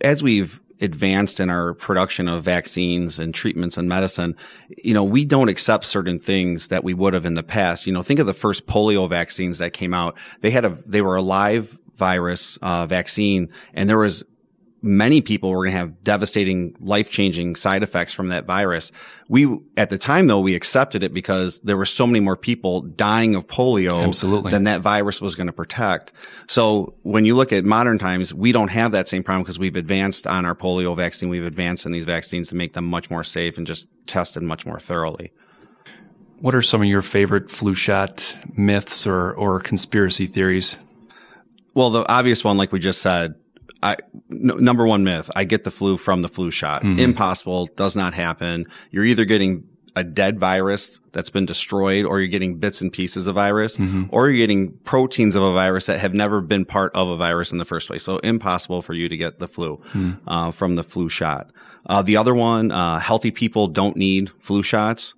as 0.00 0.22
we've 0.22 0.60
advanced 0.80 1.40
in 1.40 1.50
our 1.50 1.74
production 1.74 2.28
of 2.28 2.44
vaccines 2.44 3.18
and 3.18 3.34
treatments 3.34 3.76
and 3.76 3.88
medicine, 3.88 4.36
you 4.82 4.94
know, 4.94 5.04
we 5.04 5.24
don't 5.24 5.48
accept 5.48 5.84
certain 5.84 6.18
things 6.18 6.68
that 6.68 6.84
we 6.84 6.94
would 6.94 7.14
have 7.14 7.26
in 7.26 7.34
the 7.34 7.42
past. 7.42 7.86
You 7.86 7.92
know, 7.92 8.02
think 8.02 8.20
of 8.20 8.26
the 8.26 8.34
first 8.34 8.66
polio 8.66 9.08
vaccines 9.08 9.58
that 9.58 9.72
came 9.72 9.92
out. 9.92 10.16
They 10.40 10.50
had 10.50 10.64
a, 10.64 10.70
they 10.70 11.02
were 11.02 11.16
a 11.16 11.22
live 11.22 11.78
virus 11.96 12.58
uh, 12.58 12.86
vaccine 12.86 13.48
and 13.74 13.88
there 13.88 13.98
was 13.98 14.24
many 14.80 15.20
people 15.20 15.50
were 15.50 15.64
going 15.64 15.72
to 15.72 15.78
have 15.78 16.02
devastating, 16.02 16.76
life 16.80 17.10
changing 17.10 17.56
side 17.56 17.82
effects 17.82 18.12
from 18.12 18.28
that 18.28 18.44
virus. 18.44 18.92
We, 19.28 19.58
at 19.76 19.90
the 19.90 19.98
time 19.98 20.26
though, 20.26 20.40
we 20.40 20.54
accepted 20.54 21.02
it 21.02 21.12
because 21.12 21.60
there 21.60 21.76
were 21.76 21.84
so 21.84 22.06
many 22.06 22.20
more 22.20 22.36
people 22.36 22.82
dying 22.82 23.34
of 23.34 23.46
polio 23.46 24.04
Absolutely. 24.04 24.50
than 24.50 24.64
that 24.64 24.80
virus 24.80 25.20
was 25.20 25.34
going 25.34 25.48
to 25.48 25.52
protect. 25.52 26.12
So 26.46 26.94
when 27.02 27.24
you 27.24 27.34
look 27.34 27.52
at 27.52 27.64
modern 27.64 27.98
times, 27.98 28.32
we 28.32 28.52
don't 28.52 28.70
have 28.70 28.92
that 28.92 29.08
same 29.08 29.24
problem 29.24 29.42
because 29.42 29.58
we've 29.58 29.76
advanced 29.76 30.26
on 30.26 30.44
our 30.44 30.54
polio 30.54 30.94
vaccine. 30.94 31.28
We've 31.28 31.44
advanced 31.44 31.84
in 31.84 31.92
these 31.92 32.04
vaccines 32.04 32.48
to 32.50 32.54
make 32.54 32.74
them 32.74 32.84
much 32.84 33.10
more 33.10 33.24
safe 33.24 33.58
and 33.58 33.66
just 33.66 33.88
tested 34.06 34.42
much 34.42 34.64
more 34.64 34.78
thoroughly. 34.78 35.32
What 36.40 36.54
are 36.54 36.62
some 36.62 36.82
of 36.82 36.88
your 36.88 37.02
favorite 37.02 37.50
flu 37.50 37.74
shot 37.74 38.36
myths 38.56 39.08
or, 39.08 39.32
or 39.32 39.58
conspiracy 39.58 40.26
theories? 40.26 40.78
Well, 41.74 41.90
the 41.90 42.08
obvious 42.10 42.44
one, 42.44 42.56
like 42.56 42.70
we 42.70 42.78
just 42.78 43.02
said, 43.02 43.34
I, 43.82 43.96
number 44.28 44.86
one 44.86 45.04
myth, 45.04 45.30
I 45.36 45.44
get 45.44 45.64
the 45.64 45.70
flu 45.70 45.96
from 45.96 46.22
the 46.22 46.28
flu 46.28 46.50
shot. 46.50 46.82
Impossible. 46.82 47.66
Does 47.76 47.94
not 47.96 48.14
happen. 48.14 48.66
You're 48.90 49.04
either 49.04 49.24
getting 49.24 49.64
a 49.96 50.04
dead 50.04 50.38
virus 50.38 51.00
that's 51.12 51.30
been 51.30 51.44
destroyed 51.46 52.04
or 52.04 52.20
you're 52.20 52.28
getting 52.28 52.58
bits 52.58 52.80
and 52.80 52.92
pieces 52.92 53.26
of 53.26 53.34
virus 53.34 53.80
or 54.10 54.28
you're 54.28 54.36
getting 54.36 54.72
proteins 54.84 55.34
of 55.34 55.42
a 55.42 55.52
virus 55.52 55.86
that 55.86 55.98
have 55.98 56.14
never 56.14 56.40
been 56.40 56.64
part 56.64 56.92
of 56.94 57.08
a 57.08 57.16
virus 57.16 57.50
in 57.50 57.58
the 57.58 57.64
first 57.64 57.88
place. 57.88 58.04
So 58.04 58.18
impossible 58.18 58.80
for 58.82 58.94
you 58.94 59.08
to 59.08 59.16
get 59.16 59.38
the 59.40 59.48
flu, 59.48 59.80
uh, 60.26 60.50
from 60.52 60.76
the 60.76 60.84
flu 60.84 61.08
shot. 61.08 61.50
Uh, 61.86 62.02
the 62.02 62.16
other 62.16 62.34
one, 62.34 62.70
uh, 62.70 62.98
healthy 62.98 63.30
people 63.30 63.66
don't 63.66 63.96
need 63.96 64.30
flu 64.38 64.62
shots. 64.62 65.14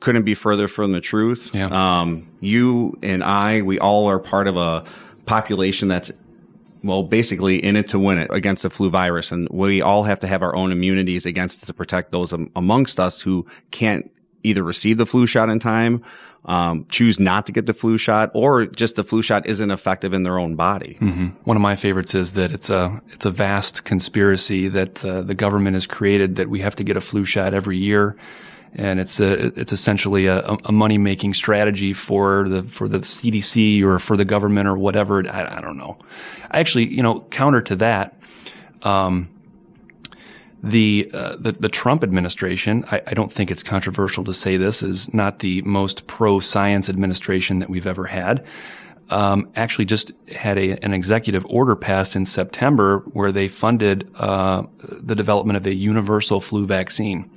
Couldn't 0.00 0.24
be 0.24 0.34
further 0.34 0.68
from 0.68 0.92
the 0.92 1.00
truth. 1.00 1.54
Yeah. 1.54 1.66
Um, 2.00 2.28
you 2.40 2.98
and 3.02 3.22
I, 3.24 3.62
we 3.62 3.78
all 3.78 4.08
are 4.10 4.18
part 4.18 4.46
of 4.46 4.56
a 4.56 4.84
population 5.26 5.88
that's 5.88 6.12
well, 6.82 7.02
basically 7.02 7.62
in 7.62 7.76
it 7.76 7.88
to 7.88 7.98
win 7.98 8.18
it 8.18 8.30
against 8.32 8.62
the 8.62 8.70
flu 8.70 8.90
virus. 8.90 9.32
And 9.32 9.48
we 9.50 9.82
all 9.82 10.04
have 10.04 10.20
to 10.20 10.26
have 10.26 10.42
our 10.42 10.54
own 10.54 10.72
immunities 10.72 11.26
against 11.26 11.66
to 11.66 11.74
protect 11.74 12.12
those 12.12 12.32
amongst 12.32 13.00
us 13.00 13.20
who 13.20 13.46
can't 13.70 14.10
either 14.42 14.62
receive 14.62 14.96
the 14.96 15.06
flu 15.06 15.26
shot 15.26 15.48
in 15.48 15.58
time, 15.58 16.02
um, 16.44 16.86
choose 16.88 17.18
not 17.18 17.44
to 17.46 17.52
get 17.52 17.66
the 17.66 17.74
flu 17.74 17.98
shot, 17.98 18.30
or 18.32 18.66
just 18.66 18.96
the 18.96 19.04
flu 19.04 19.20
shot 19.22 19.46
isn't 19.46 19.70
effective 19.70 20.14
in 20.14 20.22
their 20.22 20.38
own 20.38 20.54
body. 20.54 20.96
One 21.44 21.56
of 21.56 21.60
my 21.60 21.74
favorites 21.76 22.14
is 22.14 22.34
that 22.34 22.52
it's 22.52 22.70
a 22.70 23.02
it's 23.08 23.26
a 23.26 23.30
vast 23.30 23.84
conspiracy 23.84 24.68
that 24.68 25.04
uh, 25.04 25.22
the 25.22 25.34
government 25.34 25.74
has 25.74 25.86
created 25.86 26.36
that 26.36 26.48
we 26.48 26.60
have 26.60 26.76
to 26.76 26.84
get 26.84 26.96
a 26.96 27.00
flu 27.00 27.24
shot 27.24 27.52
every 27.54 27.76
year, 27.76 28.16
and 28.74 29.00
it's 29.00 29.20
a 29.20 29.46
it's 29.58 29.72
essentially 29.72 30.26
a, 30.26 30.40
a 30.64 30.72
money 30.72 30.98
making 30.98 31.34
strategy 31.34 31.92
for 31.92 32.48
the 32.48 32.62
for 32.62 32.88
the 32.88 32.98
CDC 32.98 33.82
or 33.82 33.98
for 33.98 34.16
the 34.16 34.24
government 34.24 34.68
or 34.68 34.76
whatever. 34.76 35.26
I, 35.28 35.58
I 35.58 35.60
don't 35.60 35.76
know. 35.76 35.98
I 36.50 36.60
actually, 36.60 36.88
you 36.88 37.02
know, 37.02 37.20
counter 37.30 37.60
to 37.62 37.76
that. 37.76 38.20
Um, 38.82 39.30
the, 40.62 41.08
uh, 41.14 41.36
the 41.38 41.52
the 41.52 41.68
Trump 41.68 42.02
administration, 42.02 42.84
I, 42.90 43.00
I 43.06 43.14
don't 43.14 43.32
think 43.32 43.50
it's 43.50 43.62
controversial 43.62 44.24
to 44.24 44.34
say 44.34 44.56
this, 44.56 44.82
is 44.82 45.12
not 45.14 45.38
the 45.38 45.62
most 45.62 46.06
pro 46.08 46.40
science 46.40 46.88
administration 46.88 47.60
that 47.60 47.70
we've 47.70 47.86
ever 47.86 48.06
had. 48.06 48.44
Um, 49.10 49.48
actually, 49.56 49.84
just 49.84 50.12
had 50.34 50.58
a, 50.58 50.72
an 50.84 50.92
executive 50.92 51.46
order 51.46 51.76
passed 51.76 52.16
in 52.16 52.24
September 52.24 52.98
where 53.12 53.32
they 53.32 53.48
funded 53.48 54.10
uh, 54.16 54.64
the 54.80 55.14
development 55.14 55.56
of 55.56 55.64
a 55.64 55.74
universal 55.74 56.40
flu 56.40 56.66
vaccine. 56.66 57.30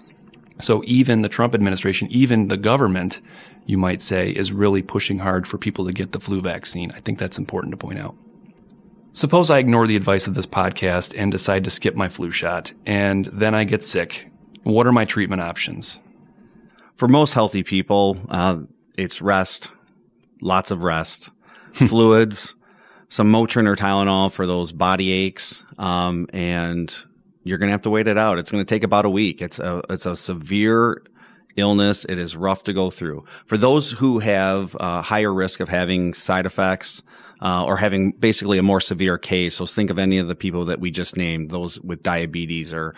So 0.61 0.83
even 0.85 1.21
the 1.21 1.29
Trump 1.29 1.53
administration, 1.53 2.07
even 2.11 2.47
the 2.47 2.57
government, 2.57 3.21
you 3.65 3.77
might 3.77 4.01
say, 4.01 4.29
is 4.31 4.51
really 4.51 4.81
pushing 4.81 5.19
hard 5.19 5.47
for 5.47 5.57
people 5.57 5.85
to 5.85 5.93
get 5.93 6.11
the 6.11 6.19
flu 6.19 6.41
vaccine. 6.41 6.91
I 6.91 6.99
think 6.99 7.19
that's 7.19 7.37
important 7.37 7.71
to 7.71 7.77
point 7.77 7.99
out. 7.99 8.15
Suppose 9.13 9.49
I 9.49 9.59
ignore 9.59 9.87
the 9.87 9.97
advice 9.97 10.27
of 10.27 10.35
this 10.35 10.45
podcast 10.45 11.13
and 11.17 11.31
decide 11.31 11.65
to 11.65 11.69
skip 11.69 11.95
my 11.95 12.07
flu 12.07 12.31
shot, 12.31 12.71
and 12.85 13.25
then 13.25 13.53
I 13.53 13.65
get 13.65 13.83
sick. 13.83 14.31
What 14.63 14.87
are 14.87 14.93
my 14.93 15.03
treatment 15.03 15.41
options? 15.41 15.99
For 16.95 17.09
most 17.09 17.33
healthy 17.33 17.63
people, 17.63 18.17
uh, 18.29 18.61
it's 18.97 19.21
rest, 19.21 19.69
lots 20.41 20.71
of 20.71 20.83
rest, 20.83 21.29
fluids, 21.71 22.55
some 23.09 23.29
Motrin 23.29 23.67
or 23.67 23.75
Tylenol 23.75 24.31
for 24.31 24.47
those 24.47 24.71
body 24.71 25.11
aches, 25.11 25.65
um, 25.77 26.27
and 26.31 27.05
you're 27.43 27.57
going 27.57 27.67
to 27.67 27.73
have 27.73 27.81
to 27.83 27.89
wait 27.89 28.07
it 28.07 28.17
out. 28.17 28.37
It's 28.37 28.51
going 28.51 28.63
to 28.63 28.69
take 28.69 28.83
about 28.83 29.05
a 29.05 29.09
week. 29.09 29.41
It's 29.41 29.59
a 29.59 29.81
it's 29.89 30.05
a 30.05 30.15
severe 30.15 31.01
illness. 31.55 32.05
It 32.05 32.19
is 32.19 32.35
rough 32.35 32.63
to 32.63 32.73
go 32.73 32.89
through. 32.89 33.25
For 33.45 33.57
those 33.57 33.91
who 33.91 34.19
have 34.19 34.75
a 34.79 35.01
higher 35.01 35.33
risk 35.33 35.59
of 35.59 35.69
having 35.69 36.13
side 36.13 36.45
effects 36.45 37.03
uh, 37.41 37.65
or 37.65 37.77
having 37.77 38.11
basically 38.11 38.57
a 38.57 38.63
more 38.63 38.79
severe 38.79 39.17
case, 39.17 39.55
so 39.55 39.65
think 39.65 39.89
of 39.89 39.99
any 39.99 40.17
of 40.17 40.27
the 40.27 40.35
people 40.35 40.65
that 40.65 40.79
we 40.79 40.91
just 40.91 41.17
named, 41.17 41.51
those 41.51 41.79
with 41.81 42.03
diabetes 42.03 42.73
or 42.73 42.95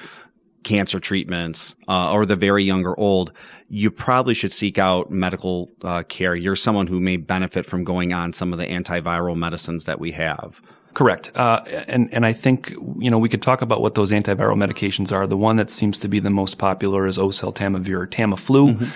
cancer 0.64 1.00
treatments 1.00 1.76
uh, 1.88 2.12
or 2.12 2.26
the 2.26 2.36
very 2.36 2.64
young 2.64 2.86
or 2.86 2.98
old, 3.00 3.34
you 3.70 3.92
probably 3.92 4.34
should 4.34 4.52
seek 4.52 4.78
out 4.78 5.12
medical 5.12 5.70
uh, 5.84 6.04
care. 6.04 6.36
You're 6.36 6.56
someone 6.56 6.88
who 6.88 7.00
may 7.00 7.18
benefit 7.18 7.66
from 7.66 7.84
going 7.84 8.14
on 8.14 8.34
some 8.34 8.54
of 8.54 8.60
the 8.60 8.66
antiviral 8.66 9.36
medicines 9.36 9.86
that 9.86 10.00
we 10.00 10.12
have. 10.12 10.62
Correct. 10.94 11.32
Uh, 11.36 11.62
and, 11.88 12.14
and 12.14 12.26
I 12.26 12.34
think, 12.34 12.70
you 13.00 13.10
know, 13.10 13.18
we 13.18 13.30
could 13.30 13.42
talk 13.42 13.62
about 13.62 13.82
what 13.82 13.96
those 13.96 14.12
antiviral 14.12 14.56
medications 14.56 15.12
are. 15.12 15.26
The 15.26 15.38
one 15.38 15.56
that 15.56 15.72
seems 15.72 15.98
to 16.00 16.08
be 16.08 16.20
the 16.20 16.30
most 16.30 16.58
popular 16.58 17.08
is 17.08 17.18
oseltamivir 17.18 18.02
or 18.02 18.08
Tamiflu. 18.08 18.90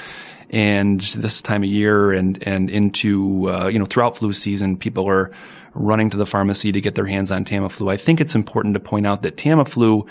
And 0.50 1.02
this 1.02 1.42
time 1.42 1.64
of 1.64 1.70
year 1.70 2.12
and, 2.12 2.42
and 2.48 2.70
into, 2.70 3.50
uh, 3.50 3.68
you 3.68 3.80
know, 3.80 3.86
throughout 3.86 4.18
flu 4.18 4.32
season, 4.32 4.78
people 4.78 5.08
are 5.10 5.32
running 5.74 6.10
to 6.10 6.18
the 6.18 6.26
pharmacy 6.26 6.72
to 6.72 6.82
get 6.82 6.96
their 6.96 7.06
hands 7.06 7.32
on 7.32 7.44
Tamiflu. 7.44 7.92
I 7.92 7.98
think 7.98 8.22
it's 8.22 8.36
important 8.36 8.76
to 8.76 8.80
point 8.80 9.06
out 9.06 9.24
that 9.24 9.36
Tamiflu 9.36 10.08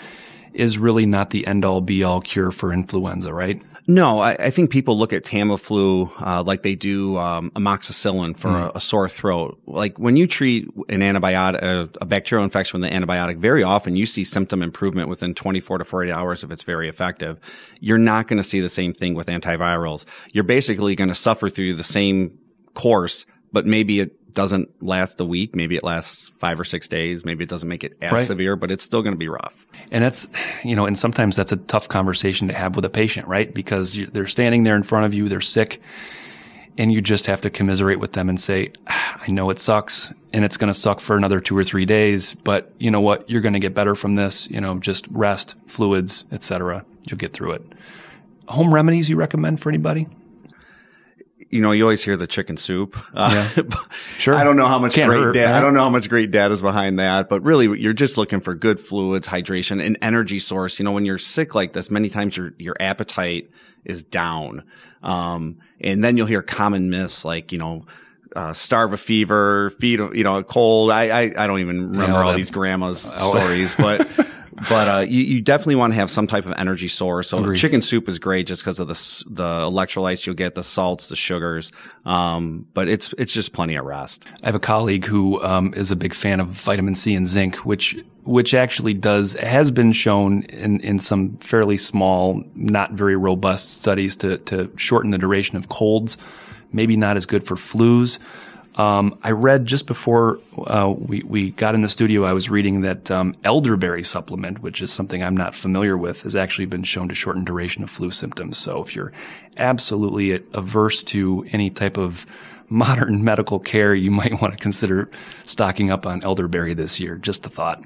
is 0.53 0.77
really 0.77 1.05
not 1.05 1.29
the 1.29 1.47
end 1.47 1.65
all 1.65 1.81
be 1.81 2.03
all 2.03 2.21
cure 2.21 2.51
for 2.51 2.73
influenza, 2.73 3.33
right? 3.33 3.61
No, 3.89 4.19
I, 4.19 4.33
I 4.33 4.49
think 4.49 4.69
people 4.69 4.97
look 4.97 5.13
at 5.13 5.23
Tamiflu 5.23 6.11
uh, 6.21 6.43
like 6.43 6.61
they 6.61 6.75
do 6.75 7.17
um, 7.17 7.51
amoxicillin 7.51 8.35
for 8.35 8.49
a, 8.49 8.71
a 8.75 8.81
sore 8.81 9.07
throat. 9.07 9.57
Like 9.65 9.97
when 9.97 10.17
you 10.17 10.27
treat 10.27 10.67
an 10.89 10.99
antibiotic, 10.99 11.61
a, 11.61 11.89
a 12.01 12.05
bacterial 12.05 12.43
infection 12.43 12.81
with 12.81 12.91
an 12.91 13.01
antibiotic, 13.01 13.37
very 13.37 13.63
often 13.63 13.95
you 13.95 14.05
see 14.05 14.25
symptom 14.25 14.61
improvement 14.61 15.07
within 15.07 15.33
24 15.33 15.77
to 15.77 15.85
48 15.85 16.11
hours 16.11 16.43
if 16.43 16.51
it's 16.51 16.63
very 16.63 16.89
effective. 16.89 17.39
You're 17.79 17.97
not 17.97 18.27
going 18.27 18.37
to 18.37 18.43
see 18.43 18.59
the 18.59 18.67
same 18.67 18.93
thing 18.93 19.13
with 19.13 19.27
antivirals. 19.27 20.05
You're 20.33 20.43
basically 20.43 20.93
going 20.93 21.07
to 21.09 21.15
suffer 21.15 21.47
through 21.47 21.75
the 21.75 21.83
same 21.83 22.37
course, 22.73 23.25
but 23.53 23.65
maybe 23.65 24.01
it 24.01 24.26
doesn't 24.37 24.69
last 24.83 25.19
a 25.19 25.25
week. 25.25 25.55
Maybe 25.55 25.75
it 25.75 25.83
lasts 25.83 26.29
five 26.29 26.59
or 26.59 26.63
six 26.63 26.87
days. 26.87 27.25
Maybe 27.25 27.43
it 27.43 27.49
doesn't 27.49 27.67
make 27.67 27.83
it 27.83 27.97
as 28.03 28.11
Right. 28.13 28.21
severe, 28.21 28.55
but 28.55 28.69
it's 28.69 28.83
still 28.83 29.01
going 29.01 29.13
to 29.15 29.17
be 29.17 29.27
rough. 29.27 29.65
And 29.91 30.03
that's, 30.03 30.27
you 30.63 30.75
know, 30.75 30.85
and 30.85 30.95
sometimes 30.95 31.35
that's 31.35 31.51
a 31.51 31.57
tough 31.57 31.89
conversation 31.89 32.47
to 32.47 32.53
have 32.53 32.75
with 32.75 32.85
a 32.85 32.89
patient, 32.89 33.27
right? 33.27 33.51
Because 33.51 33.97
they're 34.13 34.27
standing 34.27 34.61
there 34.63 34.75
in 34.75 34.83
front 34.83 35.07
of 35.07 35.15
you, 35.15 35.27
they're 35.27 35.41
sick, 35.41 35.81
and 36.77 36.91
you 36.93 37.01
just 37.01 37.25
have 37.25 37.41
to 37.41 37.49
commiserate 37.49 37.99
with 37.99 38.13
them 38.13 38.29
and 38.29 38.39
say, 38.39 38.71
"Ah, 38.87 39.19
I 39.27 39.31
know 39.31 39.49
it 39.49 39.57
sucks 39.57 40.13
and 40.33 40.45
it's 40.45 40.57
going 40.57 40.71
to 40.71 40.79
suck 40.79 40.99
for 40.99 41.17
another 41.17 41.39
two 41.39 41.57
or 41.57 41.63
three 41.63 41.85
days, 41.85 42.35
but 42.35 42.71
you 42.77 42.91
know 42.91 43.01
what? 43.01 43.27
You're 43.27 43.41
going 43.41 43.53
to 43.53 43.59
get 43.59 43.73
better 43.73 43.95
from 43.95 44.13
this, 44.13 44.47
you 44.51 44.61
know, 44.61 44.77
just 44.77 45.07
rest, 45.09 45.55
fluids, 45.65 46.25
etc. 46.31 46.85
You'll 47.09 47.17
get 47.17 47.33
through 47.33 47.53
it. 47.53 47.63
Home 48.49 48.71
remedies 48.71 49.09
you 49.09 49.15
recommend 49.15 49.59
for 49.59 49.69
anybody? 49.69 50.07
You 51.49 51.61
know, 51.61 51.71
you 51.71 51.83
always 51.83 52.03
hear 52.03 52.15
the 52.17 52.27
chicken 52.27 52.57
soup. 52.57 52.97
Uh, 53.13 53.47
Sure. 54.17 54.33
I 54.33 54.43
don't 54.43 54.57
know 54.57 54.65
how 54.67 54.79
much 54.79 54.95
Can't 54.95 55.09
great 55.09 55.21
hurt, 55.21 55.33
data. 55.33 55.47
right? 55.51 55.57
I 55.57 55.61
don't 55.61 55.73
know 55.73 55.83
how 55.83 55.89
much 55.89 56.09
great 56.09 56.31
data 56.31 56.53
is 56.53 56.61
behind 56.61 56.99
that, 56.99 57.29
but 57.29 57.43
really, 57.43 57.79
you're 57.79 57.93
just 57.93 58.17
looking 58.17 58.39
for 58.39 58.55
good 58.55 58.79
fluids, 58.79 59.27
hydration, 59.27 59.83
and 59.85 59.97
energy 60.01 60.39
source. 60.39 60.79
You 60.79 60.85
know, 60.85 60.91
when 60.91 61.05
you're 61.05 61.17
sick 61.19 61.53
like 61.55 61.73
this, 61.73 61.89
many 61.91 62.09
times 62.09 62.35
your 62.35 62.53
your 62.57 62.75
appetite 62.79 63.49
is 63.85 64.03
down, 64.03 64.63
um, 65.03 65.57
and 65.79 66.03
then 66.03 66.17
you'll 66.17 66.25
hear 66.27 66.41
common 66.41 66.89
myths 66.89 67.23
like 67.25 67.51
you 67.51 67.57
know. 67.57 67.85
Uh, 68.35 68.53
starve 68.53 68.93
a 68.93 68.97
fever, 68.97 69.71
feed, 69.79 69.99
you 70.13 70.23
know, 70.23 70.37
a 70.37 70.43
cold. 70.43 70.91
I, 70.91 71.05
I, 71.21 71.21
I 71.37 71.47
don't 71.47 71.59
even 71.59 71.91
remember 71.91 72.17
all 72.17 72.27
all 72.29 72.33
these 72.35 72.51
grandma's 72.51 72.99
stories, 73.17 73.73
but, 73.73 74.01
but, 74.69 74.87
uh, 74.87 74.99
you, 74.99 75.23
you 75.23 75.41
definitely 75.41 75.75
want 75.75 75.93
to 75.93 75.99
have 75.99 76.09
some 76.09 76.27
type 76.27 76.45
of 76.45 76.53
energy 76.57 76.87
source. 76.87 77.29
So 77.29 77.53
chicken 77.53 77.81
soup 77.81 78.09
is 78.09 78.19
great 78.19 78.47
just 78.47 78.63
because 78.63 78.79
of 78.79 78.87
the, 78.87 78.93
the 79.29 79.43
electrolytes 79.43 80.25
you'll 80.25 80.35
get, 80.35 80.55
the 80.55 80.63
salts, 80.63 81.09
the 81.09 81.15
sugars. 81.15 81.71
Um, 82.05 82.67
but 82.73 82.87
it's, 82.87 83.13
it's 83.17 83.33
just 83.33 83.53
plenty 83.53 83.75
of 83.75 83.85
rest. 83.85 84.25
I 84.43 84.47
have 84.47 84.55
a 84.55 84.59
colleague 84.59 85.05
who 85.05 85.41
um, 85.43 85.73
is 85.75 85.91
a 85.91 85.95
big 85.95 86.13
fan 86.13 86.39
of 86.39 86.47
vitamin 86.47 86.95
C 86.95 87.15
and 87.15 87.27
zinc, 87.27 87.57
which 87.57 87.97
which 88.23 88.53
actually 88.53 88.93
does 88.93 89.33
has 89.33 89.71
been 89.71 89.93
shown 89.93 90.43
in, 90.43 90.81
in 90.81 90.99
some 90.99 91.37
fairly 91.37 91.77
small, 91.77 92.43
not 92.55 92.91
very 92.91 93.15
robust 93.15 93.79
studies 93.81 94.17
to 94.17 94.37
to 94.39 94.69
shorten 94.75 95.11
the 95.11 95.17
duration 95.17 95.55
of 95.55 95.69
colds. 95.69 96.17
Maybe 96.73 96.97
not 96.97 97.15
as 97.15 97.25
good 97.25 97.45
for 97.45 97.55
flus. 97.55 98.19
Um, 98.77 99.17
I 99.23 99.31
read 99.31 99.65
just 99.65 99.87
before 99.87 100.39
uh, 100.67 100.93
we 100.95 101.23
we 101.23 101.49
got 101.51 101.73
in 101.73 101.81
the 101.81 101.87
studio, 101.89 102.23
I 102.23 102.33
was 102.33 102.47
reading 102.47 102.81
that 102.81 103.09
um, 103.09 103.35
elderberry 103.43 104.03
supplement, 104.03 104.61
which 104.61 104.81
is 104.81 104.93
something 104.93 105.23
I'm 105.23 105.35
not 105.35 105.55
familiar 105.55 105.97
with, 105.97 106.21
has 106.21 106.35
actually 106.35 106.67
been 106.67 106.83
shown 106.83 107.09
to 107.09 107.15
shorten 107.15 107.43
duration 107.43 107.83
of 107.83 107.89
flu 107.89 108.11
symptoms. 108.11 108.57
So 108.57 108.81
if 108.83 108.95
you're 108.95 109.11
absolutely 109.57 110.43
averse 110.53 111.01
to 111.03 111.45
any 111.51 111.71
type 111.71 111.97
of 111.97 112.27
modern 112.69 113.23
medical 113.23 113.59
care, 113.59 113.95
you 113.95 114.11
might 114.11 114.41
want 114.41 114.55
to 114.55 114.61
consider 114.61 115.09
stocking 115.43 115.89
up 115.89 116.05
on 116.05 116.23
elderberry 116.23 116.75
this 116.75 116.99
year. 116.99 117.15
Just 117.17 117.45
a 117.45 117.49
thought. 117.49 117.83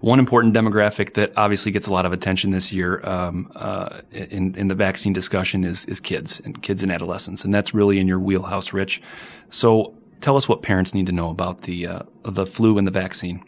One 0.00 0.18
important 0.18 0.54
demographic 0.54 1.14
that 1.14 1.32
obviously 1.36 1.72
gets 1.72 1.86
a 1.86 1.92
lot 1.92 2.06
of 2.06 2.12
attention 2.12 2.50
this 2.50 2.72
year 2.72 3.00
um, 3.04 3.50
uh, 3.54 4.00
in, 4.12 4.54
in 4.54 4.68
the 4.68 4.74
vaccine 4.74 5.12
discussion 5.12 5.64
is, 5.64 5.84
is 5.86 6.00
kids 6.00 6.40
and 6.44 6.62
kids 6.62 6.82
and 6.82 6.92
adolescents, 6.92 7.44
and 7.44 7.52
that's 7.52 7.74
really 7.74 7.98
in 7.98 8.06
your 8.06 8.18
wheelhouse, 8.18 8.72
Rich. 8.72 9.00
So 9.48 9.94
tell 10.20 10.36
us 10.36 10.48
what 10.48 10.62
parents 10.62 10.94
need 10.94 11.06
to 11.06 11.12
know 11.12 11.30
about 11.30 11.62
the 11.62 11.86
uh, 11.86 12.02
the 12.22 12.46
flu 12.46 12.78
and 12.78 12.86
the 12.86 12.92
vaccine. 12.92 13.44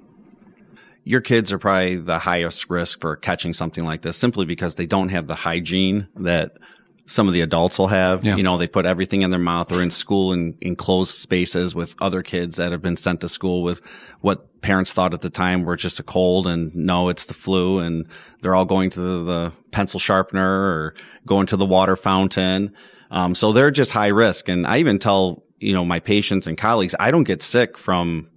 Your 1.04 1.21
kids 1.21 1.52
are 1.52 1.59
probably 1.59 1.97
the 1.97 2.18
highest 2.18 2.68
risk 2.68 3.00
for 3.00 3.16
catching 3.16 3.52
something 3.52 3.85
like 3.85 4.02
this 4.02 4.16
simply 4.16 4.45
because 4.45 4.75
they 4.75 4.87
don't 4.87 5.09
have 5.11 5.28
the 5.28 5.37
hygiene 5.37 6.09
that 6.16 6.56
some 7.06 7.28
of 7.28 7.33
the 7.33 7.40
adults 7.40 7.78
will 7.78 7.87
have. 7.87 8.25
Yeah. 8.25 8.37
You 8.37 8.42
know, 8.42 8.59
they 8.59 8.66
put 8.66 8.85
everything 8.85 9.23
in 9.23 9.30
their 9.30 9.38
mouth 9.38 9.73
or 9.73 9.80
in 9.80 9.90
school 9.90 10.33
in 10.33 10.59
enclosed 10.61 11.12
spaces 11.12 11.75
with 11.75 11.95
other 12.00 12.23
kids 12.23 12.56
that 12.56 12.73
have 12.73 12.83
been 12.83 12.97
sent 12.97 13.21
to 13.21 13.28
school 13.28 13.62
with 13.62 13.80
what 14.21 14.45
parents 14.60 14.92
thought 14.92 15.14
at 15.14 15.22
the 15.22 15.30
time 15.30 15.64
were 15.64 15.76
just 15.76 16.00
a 16.00 16.02
cold 16.02 16.46
and 16.46 16.75
no, 16.75 17.08
it's 17.08 17.26
the 17.26 17.34
flu. 17.34 17.78
And 17.78 18.06
they're 18.40 18.54
all 18.54 18.64
going 18.64 18.90
to 18.90 19.00
the, 19.00 19.25
the 19.25 19.52
pencil 19.70 20.00
sharpener 20.00 20.48
or 20.48 20.94
going 21.25 21.46
to 21.46 21.56
the 21.56 21.66
water 21.66 21.96
fountain. 21.96 22.75
Um, 23.10 23.34
so 23.34 23.52
they're 23.52 23.70
just 23.70 23.92
high 23.92 24.08
risk. 24.08 24.48
And 24.48 24.66
I 24.66 24.78
even 24.78 24.98
tell, 24.98 25.44
you 25.58 25.72
know, 25.72 25.84
my 25.84 26.00
patients 26.00 26.46
and 26.46 26.58
colleagues, 26.58 26.94
I 26.98 27.10
don't 27.10 27.25
get 27.25 27.42
sick 27.42 27.78
from 27.78 28.28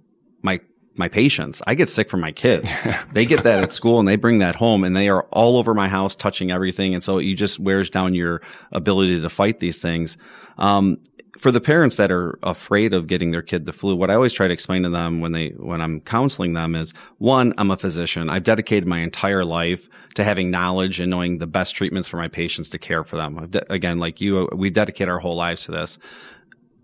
my 0.42 0.60
my 0.96 1.08
patients. 1.08 1.62
I 1.66 1.74
get 1.74 1.88
sick 1.88 2.10
from 2.10 2.20
my 2.20 2.32
kids. 2.32 2.70
they 3.12 3.24
get 3.24 3.44
that 3.44 3.60
at 3.60 3.72
school 3.72 3.98
and 3.98 4.06
they 4.06 4.16
bring 4.16 4.38
that 4.38 4.54
home 4.54 4.84
and 4.84 4.94
they 4.94 5.08
are 5.08 5.24
all 5.32 5.56
over 5.56 5.74
my 5.74 5.88
house 5.88 6.14
touching 6.14 6.50
everything. 6.50 6.94
And 6.94 7.02
so 7.02 7.18
it 7.18 7.34
just 7.34 7.58
wears 7.58 7.90
down 7.90 8.14
your 8.14 8.42
ability 8.70 9.20
to 9.20 9.30
fight 9.30 9.60
these 9.60 9.80
things. 9.80 10.18
Um, 10.58 10.98
for 11.38 11.52
the 11.52 11.60
parents 11.60 11.96
that 11.96 12.10
are 12.10 12.38
afraid 12.42 12.92
of 12.92 13.06
getting 13.06 13.30
their 13.30 13.42
kid 13.42 13.66
the 13.66 13.72
flu, 13.72 13.94
what 13.94 14.10
I 14.10 14.14
always 14.14 14.32
try 14.32 14.48
to 14.48 14.52
explain 14.52 14.82
to 14.82 14.90
them 14.90 15.20
when 15.20 15.32
they, 15.32 15.50
when 15.50 15.80
I'm 15.80 16.00
counseling 16.00 16.54
them 16.54 16.74
is 16.74 16.92
one, 17.18 17.54
I'm 17.56 17.70
a 17.70 17.76
physician. 17.76 18.28
I've 18.28 18.42
dedicated 18.42 18.88
my 18.88 18.98
entire 18.98 19.44
life 19.44 19.88
to 20.14 20.24
having 20.24 20.50
knowledge 20.50 20.98
and 21.00 21.10
knowing 21.10 21.38
the 21.38 21.46
best 21.46 21.76
treatments 21.76 22.08
for 22.08 22.16
my 22.16 22.28
patients 22.28 22.68
to 22.70 22.78
care 22.78 23.04
for 23.04 23.16
them. 23.16 23.46
De- 23.48 23.72
again, 23.72 23.98
like 23.98 24.20
you, 24.20 24.48
we 24.52 24.70
dedicate 24.70 25.08
our 25.08 25.18
whole 25.18 25.36
lives 25.36 25.64
to 25.64 25.72
this. 25.72 25.98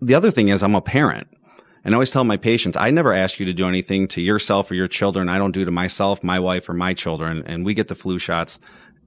The 0.01 0.15
other 0.15 0.31
thing 0.31 0.47
is 0.47 0.63
I'm 0.63 0.75
a 0.75 0.81
parent. 0.81 1.27
And 1.83 1.93
I 1.93 1.95
always 1.95 2.11
tell 2.11 2.23
my 2.23 2.37
patients, 2.37 2.75
I 2.75 2.91
never 2.91 3.13
ask 3.13 3.39
you 3.39 3.45
to 3.45 3.53
do 3.53 3.67
anything 3.67 4.07
to 4.09 4.21
yourself 4.21 4.69
or 4.69 4.75
your 4.75 4.89
children. 4.89 5.29
I 5.29 5.37
don't 5.37 5.53
do 5.53 5.63
to 5.63 5.71
myself, 5.71 6.23
my 6.23 6.39
wife, 6.39 6.67
or 6.67 6.73
my 6.73 6.93
children. 6.93 7.43
And 7.45 7.65
we 7.65 7.73
get 7.73 7.87
the 7.87 7.95
flu 7.95 8.19
shots 8.19 8.59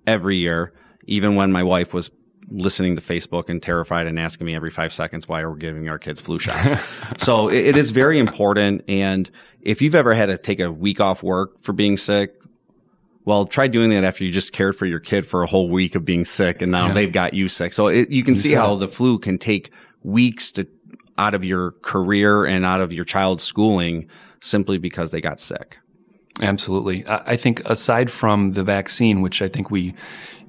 every 0.07 0.39
year, 0.39 0.73
even 1.07 1.35
when 1.35 1.53
my 1.53 1.63
wife 1.63 1.93
was 1.93 2.11
listening 2.51 2.97
to 2.97 3.03
Facebook 3.03 3.49
and 3.49 3.63
terrified 3.63 4.07
and 4.07 4.19
asking 4.19 4.47
me 4.47 4.55
every 4.55 4.71
five 4.71 4.93
seconds 4.93 5.29
why 5.29 5.45
we're 5.45 5.55
giving 5.57 5.89
our 5.89 5.99
kids 5.99 6.21
flu 6.21 6.39
shots. 6.39 6.81
so 7.19 7.49
it, 7.49 7.67
it 7.67 7.77
is 7.77 7.91
very 7.91 8.19
important. 8.19 8.83
And 8.89 9.31
if 9.61 9.81
you've 9.83 9.95
ever 9.95 10.15
had 10.15 10.27
to 10.27 10.39
take 10.39 10.61
a 10.61 10.71
week 10.71 11.01
off 11.01 11.23
work 11.23 11.61
for 11.61 11.73
being 11.73 11.97
sick, 11.97 12.35
well, 13.25 13.47
try 13.47 13.69
doing 13.69 13.91
that 13.91 14.03
after 14.03 14.25
you 14.25 14.33
just 14.33 14.53
cared 14.53 14.75
for 14.77 14.87
your 14.87 14.99
kid 14.99 15.27
for 15.27 15.43
a 15.43 15.47
whole 15.47 15.69
week 15.69 15.95
of 15.95 16.05
being 16.05 16.25
sick 16.25 16.63
and 16.63 16.73
now 16.73 16.89
Yeah. 16.89 16.93
they've 16.95 17.13
got 17.13 17.35
you 17.35 17.49
sick. 17.49 17.73
So 17.73 17.87
it, 17.89 18.11
you 18.11 18.25
can 18.25 18.35
see 18.35 18.55
how 18.55 18.75
the 18.77 18.89
flu 18.89 19.19
can 19.19 19.39
take 19.39 19.71
weeks 20.03 20.51
to 20.53 20.67
out 21.19 21.35
of 21.35 21.45
your 21.45 21.73
career 21.83 22.47
and 22.47 22.65
out 22.65 22.81
of 22.81 22.93
your 22.93 23.05
child's 23.05 23.45
schooling 23.45 24.09
simply 24.41 24.79
because 24.79 25.11
they 25.11 25.21
got 25.21 25.39
sick. 25.39 25.79
Absolutely. 26.41 27.07
I 27.07 27.33
I 27.33 27.37
think 27.37 27.61
aside 27.69 28.11
from 28.11 28.51
the 28.51 28.65
vaccine, 28.65 29.21
which 29.21 29.43
I 29.43 29.49
think 29.49 29.71
we 29.71 29.95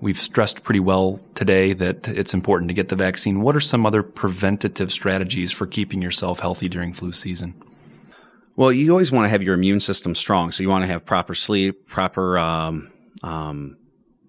we've 0.01 0.19
stressed 0.19 0.63
pretty 0.63 0.79
well 0.79 1.19
today 1.35 1.73
that 1.73 2.07
it's 2.07 2.33
important 2.33 2.67
to 2.69 2.73
get 2.73 2.89
the 2.89 2.95
vaccine, 2.95 3.41
what 3.41 3.55
are 3.55 3.61
some 3.61 3.85
other 3.85 4.03
preventative 4.03 4.91
strategies 4.91 5.51
for 5.51 5.67
keeping 5.67 6.01
yourself 6.01 6.39
healthy 6.39 6.67
during 6.67 6.91
flu 6.91 7.11
season? 7.11 7.53
Well, 8.55 8.71
you 8.71 8.91
always 8.91 9.11
want 9.11 9.25
to 9.25 9.29
have 9.29 9.43
your 9.43 9.53
immune 9.53 9.79
system 9.79 10.15
strong. 10.15 10.51
So 10.51 10.63
you 10.63 10.69
want 10.69 10.83
to 10.83 10.87
have 10.87 11.05
proper 11.05 11.33
sleep, 11.33 11.87
proper 11.87 12.37
um, 12.37 12.91
um, 13.23 13.77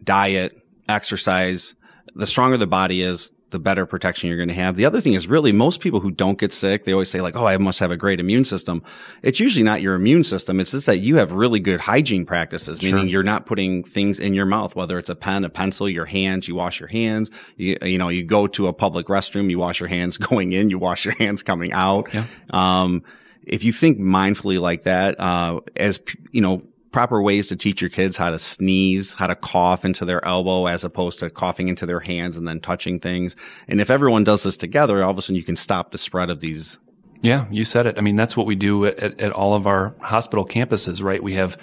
diet, 0.04 0.60
exercise. 0.88 1.74
The 2.14 2.26
stronger 2.26 2.56
the 2.56 2.66
body 2.66 3.02
is, 3.02 3.32
the 3.52 3.60
better 3.60 3.86
protection 3.86 4.28
you're 4.28 4.36
going 4.36 4.48
to 4.48 4.54
have. 4.54 4.76
The 4.76 4.84
other 4.84 5.00
thing 5.00 5.12
is 5.12 5.28
really 5.28 5.52
most 5.52 5.80
people 5.80 6.00
who 6.00 6.10
don't 6.10 6.38
get 6.38 6.52
sick, 6.52 6.84
they 6.84 6.92
always 6.92 7.08
say 7.08 7.20
like, 7.20 7.36
"Oh, 7.36 7.46
I 7.46 7.56
must 7.58 7.78
have 7.78 7.92
a 7.92 7.96
great 7.96 8.18
immune 8.18 8.44
system." 8.44 8.82
It's 9.22 9.38
usually 9.38 9.62
not 9.62 9.80
your 9.80 9.94
immune 9.94 10.24
system. 10.24 10.58
It's 10.58 10.72
just 10.72 10.86
that 10.86 10.98
you 10.98 11.16
have 11.16 11.32
really 11.32 11.60
good 11.60 11.80
hygiene 11.80 12.26
practices, 12.26 12.82
meaning 12.82 13.08
you're 13.08 13.22
not 13.22 13.46
putting 13.46 13.84
things 13.84 14.18
in 14.18 14.34
your 14.34 14.46
mouth, 14.46 14.74
whether 14.74 14.98
it's 14.98 15.10
a 15.10 15.14
pen, 15.14 15.44
a 15.44 15.48
pencil, 15.48 15.88
your 15.88 16.06
hands. 16.06 16.48
You 16.48 16.56
wash 16.56 16.80
your 16.80 16.88
hands. 16.88 17.30
You, 17.56 17.78
you 17.82 17.98
know, 17.98 18.08
you 18.08 18.24
go 18.24 18.46
to 18.48 18.66
a 18.66 18.72
public 18.72 19.06
restroom, 19.06 19.50
you 19.50 19.58
wash 19.58 19.78
your 19.78 19.88
hands 19.88 20.18
going 20.28 20.52
in, 20.52 20.68
you 20.68 20.78
wash 20.78 21.04
your 21.04 21.14
hands 21.14 21.42
coming 21.42 21.72
out. 21.72 22.12
Yeah. 22.12 22.26
Um, 22.50 23.04
if 23.44 23.64
you 23.64 23.72
think 23.72 23.98
mindfully 23.98 24.60
like 24.60 24.84
that, 24.84 25.18
uh, 25.18 25.60
as 25.76 26.00
you 26.30 26.40
know, 26.40 26.62
proper 26.92 27.22
ways 27.22 27.48
to 27.48 27.56
teach 27.56 27.80
your 27.80 27.90
kids 27.90 28.16
how 28.16 28.30
to 28.30 28.38
sneeze, 28.38 29.14
how 29.14 29.26
to 29.26 29.34
cough 29.34 29.84
into 29.84 30.04
their 30.04 30.24
elbow 30.24 30.66
as 30.66 30.84
opposed 30.84 31.18
to 31.20 31.30
coughing 31.30 31.68
into 31.68 31.86
their 31.86 32.00
hands 32.00 32.36
and 32.36 32.46
then 32.46 32.60
touching 32.60 33.00
things. 33.00 33.34
And 33.66 33.80
if 33.80 33.90
everyone 33.90 34.24
does 34.24 34.42
this 34.42 34.56
together, 34.56 35.02
all 35.02 35.10
of 35.10 35.18
a 35.18 35.22
sudden 35.22 35.36
you 35.36 35.42
can 35.42 35.56
stop 35.56 35.90
the 35.90 35.98
spread 35.98 36.30
of 36.30 36.40
these. 36.40 36.78
Yeah, 37.22 37.46
you 37.50 37.64
said 37.64 37.86
it. 37.86 37.98
I 37.98 38.00
mean, 38.02 38.16
that's 38.16 38.36
what 38.36 38.46
we 38.46 38.54
do 38.54 38.84
at, 38.86 39.20
at, 39.20 39.32
all 39.32 39.54
of 39.54 39.66
our 39.66 39.94
hospital 40.00 40.44
campuses, 40.44 41.02
right? 41.02 41.22
We 41.22 41.34
have 41.34 41.56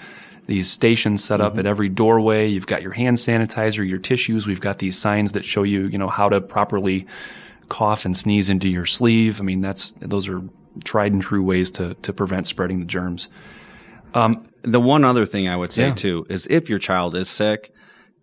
these 0.48 0.70
stations 0.70 1.24
set 1.24 1.42
up 1.42 1.52
mm-hmm. 1.52 1.60
at 1.60 1.66
every 1.66 1.90
doorway. 1.90 2.48
You've 2.48 2.66
got 2.66 2.82
your 2.82 2.94
hand 2.94 3.18
sanitizer, 3.18 3.88
your 3.88 4.00
tissues. 4.00 4.48
We've 4.48 4.62
got 4.62 4.80
these 4.80 4.98
signs 4.98 5.34
that 5.34 5.46
show 5.46 5.64
you, 5.64 5.88
you 5.88 5.98
know, 5.98 6.08
how 6.08 6.30
to 6.30 6.42
properly 6.42 7.06
cough 7.68 8.06
and 8.06 8.18
sneeze 8.18 8.50
into 8.50 8.68
your 8.68 8.86
sleeve. 8.86 9.40
I 9.40 9.44
mean, 9.44 9.62
that's 9.62 9.92
those 10.00 10.28
are 10.28 10.42
tried 10.86 11.12
and 11.12 11.22
true 11.22 11.44
ways 11.44 11.70
to 11.72 11.94
to 11.94 12.14
prevent 12.14 12.48
spreading 12.48 12.80
the 12.80 12.86
germs. 12.86 13.30
Um, 14.14 14.49
The 14.64 14.82
one 14.82 15.04
other 15.04 15.26
thing 15.26 15.48
I 15.48 15.56
would 15.56 15.72
say 15.72 15.88
Yeah. 15.88 15.94
too 15.94 16.26
is 16.30 16.48
if 16.50 16.70
your 16.70 16.80
child 16.80 17.16
is 17.16 17.30
sick, 17.30 17.74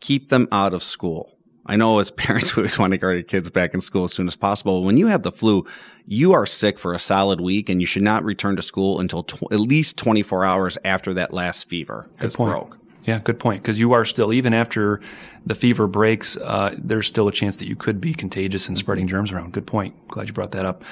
keep 0.00 0.28
them 0.28 0.48
out 0.52 0.74
of 0.74 0.82
school. 0.82 1.32
I 1.64 1.76
know 1.76 1.98
as 1.98 2.10
parents, 2.26 2.54
we 2.54 2.62
always 2.62 2.78
want 2.78 2.92
to 2.92 2.98
get 2.98 3.06
our 3.06 3.22
kids 3.22 3.50
back 3.50 3.74
in 3.74 3.80
school 3.80 4.04
as 4.04 4.12
soon 4.12 4.28
as 4.28 4.36
possible. 4.36 4.84
When 4.84 4.96
you 4.96 5.06
have 5.08 5.22
the 5.22 5.32
flu, 5.32 5.66
you 6.04 6.32
are 6.32 6.46
sick 6.46 6.78
for 6.78 6.94
a 6.94 6.98
solid 6.98 7.40
week 7.40 7.68
and 7.68 7.80
you 7.80 7.86
should 7.86 8.02
not 8.02 8.22
return 8.24 8.56
to 8.56 8.62
school 8.62 9.00
until 9.00 9.22
tw- 9.24 9.50
at 9.52 9.60
least 9.60 9.98
24 9.98 10.44
hours 10.44 10.78
after 10.84 11.12
that 11.14 11.32
last 11.32 11.68
fever 11.68 12.08
has 12.18 12.36
point. 12.36 12.52
broke. 12.52 12.78
Yeah, 13.04 13.20
good 13.20 13.38
point. 13.38 13.62
Because 13.62 13.78
you 13.78 13.92
are 13.92 14.04
still, 14.04 14.32
even 14.32 14.52
after 14.52 15.00
the 15.44 15.54
fever 15.54 15.86
breaks, 15.86 16.36
uh, 16.36 16.74
there's 16.76 17.06
still 17.06 17.28
a 17.28 17.32
chance 17.32 17.56
that 17.58 17.68
you 17.68 17.76
could 17.76 18.00
be 18.00 18.12
contagious 18.12 18.66
and 18.68 18.76
spreading 18.76 19.06
germs 19.06 19.30
around. 19.32 19.52
Good 19.52 19.66
point. 19.66 19.94
Glad 20.08 20.26
you 20.26 20.34
brought 20.34 20.50
that 20.52 20.66
up. 20.66 20.84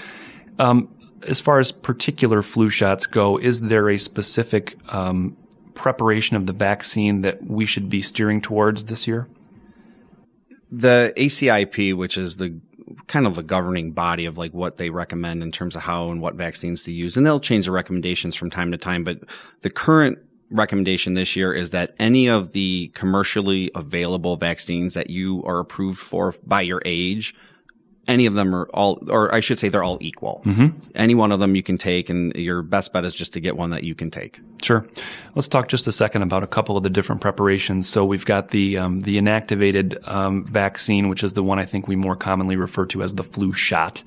Um, 0.61 0.89
as 1.27 1.41
far 1.41 1.59
as 1.59 1.73
particular 1.73 2.43
flu 2.43 2.69
shots 2.69 3.07
go, 3.07 3.37
is 3.39 3.63
there 3.63 3.89
a 3.89 3.99
specific 3.99 4.77
um, 4.93 5.37
preparation 5.75 6.37
of 6.37 6.47
the 6.47 6.53
vaccine 6.53 7.23
that 7.23 7.45
we 7.45 7.67
should 7.67 7.89
be 7.89 8.03
steering 8.03 8.41
towards 8.41 8.87
this 8.87 9.07
year? 9.07 9.29
the 10.79 11.13
ACIP, 11.17 11.95
which 11.95 12.17
is 12.17 12.37
the 12.37 12.61
kind 13.07 13.27
of 13.27 13.35
the 13.35 13.43
governing 13.43 13.93
body 13.93 14.27
of 14.27 14.37
like 14.37 14.53
what 14.53 14.77
they 14.77 14.91
recommend 14.91 15.43
in 15.43 15.53
terms 15.53 15.77
of 15.77 15.83
how 15.83 16.11
and 16.11 16.21
what 16.21 16.35
vaccines 16.35 16.83
to 16.85 16.93
use, 16.93 17.17
and 17.17 17.25
they'll 17.25 17.41
change 17.41 17.67
the 17.67 17.73
recommendations 17.73 18.35
from 18.35 18.51
time 18.51 18.73
to 18.73 18.79
time. 18.79 19.05
But 19.05 19.21
the 19.61 19.71
current 19.71 20.19
recommendation 20.51 21.15
this 21.15 21.37
year 21.37 21.53
is 21.53 21.71
that 21.71 21.95
any 21.99 22.29
of 22.29 22.53
the 22.53 22.89
commercially 22.89 23.71
available 23.75 24.37
vaccines 24.37 24.95
that 24.95 25.11
you 25.11 25.43
are 25.45 25.61
approved 25.61 25.99
for 25.99 26.35
by 26.45 26.61
your 26.61 26.83
age, 26.85 27.35
any 28.07 28.27
of 28.27 28.35
them 28.35 28.55
are 28.55 28.67
all, 28.75 29.03
or 29.09 29.35
I 29.35 29.41
should 29.41 29.59
say 29.59 29.69
they're 29.69 29.83
all 29.83 29.99
equal. 30.01 30.43
Mm-hmm. 30.45 30.79
Any 30.95 31.15
one 31.15 31.33
of 31.33 31.41
them 31.41 31.55
you 31.57 31.63
can 31.63 31.79
take, 31.79 32.11
and 32.11 32.35
your 32.35 32.63
best 32.63 32.93
bet 32.93 33.05
is 33.05 33.15
just 33.15 33.33
to 33.35 33.41
get 33.41 33.57
one 33.57 33.71
that 33.71 33.85
you 33.85 33.95
can 33.95 34.11
take. 34.11 34.41
Sure. 34.63 34.87
Let's 35.35 35.49
talk 35.49 35.69
just 35.69 35.87
a 35.87 35.93
second 35.93 36.23
about 36.23 36.43
a 36.43 36.47
couple 36.47 36.77
of 36.77 36.83
the 36.83 36.91
different 36.91 37.21
preparations. 37.21 37.89
So 37.89 38.05
we've 38.05 38.25
got 38.25 38.49
the 38.49 38.79
um, 38.79 39.01
the 39.01 39.17
inactivated 39.17 40.07
um, 40.09 40.45
vaccine, 40.47 41.09
which 41.09 41.23
is 41.23 41.35
the 41.35 41.43
one 41.43 41.59
I 41.59 41.65
think 41.65 41.89
we 41.89 41.97
more 41.97 42.17
commonly 42.17 42.57
refer 42.57 42.87
to 42.87 43.03
as 43.03 43.15
the 43.15 43.25
flu 43.25 43.53
shot. 43.53 44.03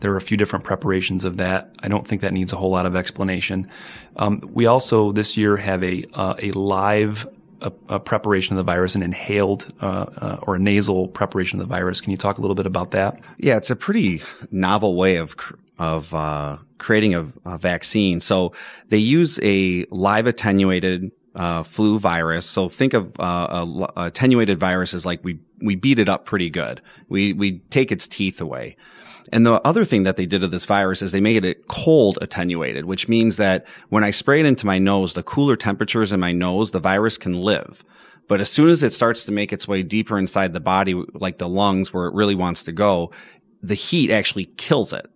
There 0.00 0.12
are 0.12 0.16
a 0.16 0.20
few 0.20 0.36
different 0.36 0.64
preparations 0.64 1.24
of 1.24 1.36
that. 1.36 1.72
I 1.80 1.88
don't 1.88 2.06
think 2.06 2.20
that 2.22 2.32
needs 2.32 2.52
a 2.52 2.56
whole 2.56 2.70
lot 2.70 2.84
of 2.84 2.96
explanation. 2.96 3.68
Um, 4.16 4.40
we 4.52 4.66
also 4.66 5.12
this 5.12 5.36
year 5.36 5.56
have 5.56 5.82
a 5.82 6.04
uh, 6.14 6.34
a 6.42 6.50
live 6.52 7.26
a, 7.64 7.72
a 7.88 8.00
preparation 8.00 8.56
of 8.56 8.64
the 8.64 8.70
virus, 8.70 8.94
an 8.94 9.02
inhaled 9.02 9.72
uh, 9.80 10.06
uh, 10.16 10.38
or 10.42 10.54
a 10.54 10.58
nasal 10.58 11.08
preparation 11.08 11.60
of 11.60 11.68
the 11.68 11.74
virus. 11.74 12.00
Can 12.00 12.10
you 12.10 12.16
talk 12.16 12.38
a 12.38 12.40
little 12.40 12.54
bit 12.54 12.66
about 12.66 12.92
that? 12.92 13.20
Yeah, 13.38 13.56
it's 13.56 13.70
a 13.70 13.76
pretty 13.76 14.22
novel 14.50 14.96
way 14.96 15.16
of 15.16 15.34
of 15.78 16.14
uh, 16.14 16.58
creating 16.78 17.14
a, 17.14 17.26
a 17.44 17.58
vaccine. 17.58 18.20
So 18.20 18.52
they 18.88 18.98
use 18.98 19.40
a 19.42 19.86
live 19.90 20.26
attenuated 20.26 21.10
uh, 21.34 21.64
flu 21.64 21.98
virus. 21.98 22.46
So 22.46 22.68
think 22.68 22.94
of 22.94 23.18
uh, 23.18 23.66
a 23.96 24.04
attenuated 24.06 24.60
virus 24.60 24.94
as 24.94 25.04
like 25.04 25.24
we 25.24 25.40
we 25.60 25.74
beat 25.74 25.98
it 25.98 26.08
up 26.08 26.26
pretty 26.26 26.50
good. 26.50 26.80
We 27.08 27.32
we 27.32 27.58
take 27.70 27.90
its 27.90 28.06
teeth 28.06 28.40
away. 28.40 28.76
And 29.34 29.44
the 29.44 29.60
other 29.66 29.84
thing 29.84 30.04
that 30.04 30.16
they 30.16 30.26
did 30.26 30.42
to 30.42 30.48
this 30.48 30.64
virus 30.64 31.02
is 31.02 31.10
they 31.10 31.20
made 31.20 31.44
it 31.44 31.66
cold 31.66 32.20
attenuated, 32.22 32.84
which 32.84 33.08
means 33.08 33.36
that 33.36 33.66
when 33.88 34.04
I 34.04 34.12
spray 34.12 34.38
it 34.38 34.46
into 34.46 34.64
my 34.64 34.78
nose, 34.78 35.14
the 35.14 35.24
cooler 35.24 35.56
temperatures 35.56 36.12
in 36.12 36.20
my 36.20 36.30
nose, 36.30 36.70
the 36.70 36.78
virus 36.78 37.18
can 37.18 37.32
live. 37.32 37.82
But 38.28 38.40
as 38.40 38.48
soon 38.48 38.68
as 38.68 38.84
it 38.84 38.92
starts 38.92 39.24
to 39.24 39.32
make 39.32 39.52
its 39.52 39.66
way 39.66 39.82
deeper 39.82 40.20
inside 40.20 40.52
the 40.52 40.60
body, 40.60 40.94
like 41.14 41.38
the 41.38 41.48
lungs 41.48 41.92
where 41.92 42.06
it 42.06 42.14
really 42.14 42.36
wants 42.36 42.62
to 42.62 42.72
go, 42.72 43.10
the 43.60 43.74
heat 43.74 44.12
actually 44.12 44.44
kills 44.44 44.92
it. 44.92 45.10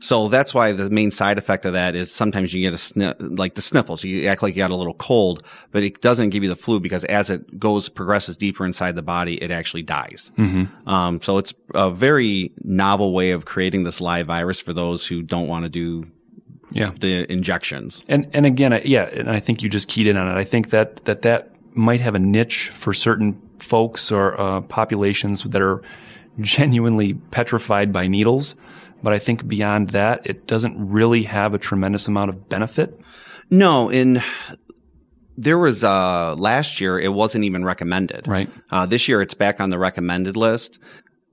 So 0.00 0.28
that's 0.28 0.52
why 0.52 0.72
the 0.72 0.90
main 0.90 1.10
side 1.10 1.38
effect 1.38 1.64
of 1.64 1.72
that 1.72 1.94
is 1.94 2.12
sometimes 2.12 2.52
you 2.52 2.60
get 2.60 2.74
a 2.74 2.78
sniff, 2.78 3.16
like 3.20 3.54
the 3.54 3.62
sniffles. 3.62 4.04
You 4.04 4.26
act 4.28 4.42
like 4.42 4.54
you 4.54 4.58
got 4.58 4.70
a 4.70 4.76
little 4.76 4.94
cold, 4.94 5.42
but 5.70 5.82
it 5.82 6.00
doesn't 6.02 6.28
give 6.30 6.42
you 6.42 6.48
the 6.48 6.56
flu 6.56 6.78
because 6.78 7.04
as 7.06 7.30
it 7.30 7.58
goes, 7.58 7.88
progresses 7.88 8.36
deeper 8.36 8.66
inside 8.66 8.96
the 8.96 9.02
body, 9.02 9.42
it 9.42 9.50
actually 9.50 9.82
dies. 9.82 10.32
Um, 10.86 11.20
so 11.22 11.38
it's 11.38 11.54
a 11.74 11.90
very 11.90 12.52
novel 12.62 13.14
way 13.14 13.30
of 13.30 13.44
creating 13.46 13.84
this 13.84 14.00
live 14.00 14.26
virus 14.26 14.60
for 14.60 14.72
those 14.74 15.06
who 15.06 15.22
don't 15.22 15.48
want 15.48 15.64
to 15.64 15.70
do 15.70 16.04
Yeah. 16.72 16.90
the 17.00 17.30
injections. 17.32 18.04
And 18.08 18.26
and 18.34 18.44
again, 18.44 18.72
I- 18.74 18.82
yeah, 18.84 19.04
and 19.12 19.30
I 19.30 19.40
think 19.40 19.62
you 19.62 19.70
just 19.70 19.88
keyed 19.88 20.06
in 20.06 20.16
on 20.18 20.28
it. 20.28 20.38
I 20.38 20.44
think 20.44 20.68
that 20.70 21.04
that 21.06 21.22
that 21.22 21.50
might 21.72 22.00
have 22.00 22.14
a 22.14 22.18
niche 22.18 22.68
for 22.70 22.92
certain 22.92 23.40
folks 23.58 24.12
or 24.12 24.38
uh, 24.40 24.60
populations 24.62 25.42
that 25.44 25.62
are 25.62 25.80
genuinely 26.40 27.14
petrified 27.14 27.92
by 27.92 28.06
needles. 28.06 28.54
But 29.04 29.12
I 29.12 29.18
think 29.18 29.46
beyond 29.46 29.90
that, 29.90 30.26
it 30.26 30.46
doesn't 30.46 30.74
really 30.78 31.24
have 31.24 31.52
a 31.52 31.58
tremendous 31.58 32.08
amount 32.08 32.30
of 32.30 32.48
benefit. 32.48 32.98
No, 33.50 33.90
in 33.90 34.22
there 35.36 35.58
was 35.58 35.84
uh, 35.84 36.34
last 36.36 36.80
year 36.80 36.98
it 36.98 37.12
wasn't 37.12 37.44
even 37.44 37.66
recommended. 37.66 38.26
Right. 38.26 38.50
Uh, 38.70 38.86
this 38.86 39.06
year 39.06 39.20
it's 39.20 39.34
back 39.34 39.60
on 39.60 39.68
the 39.68 39.78
recommended 39.78 40.36
list. 40.36 40.78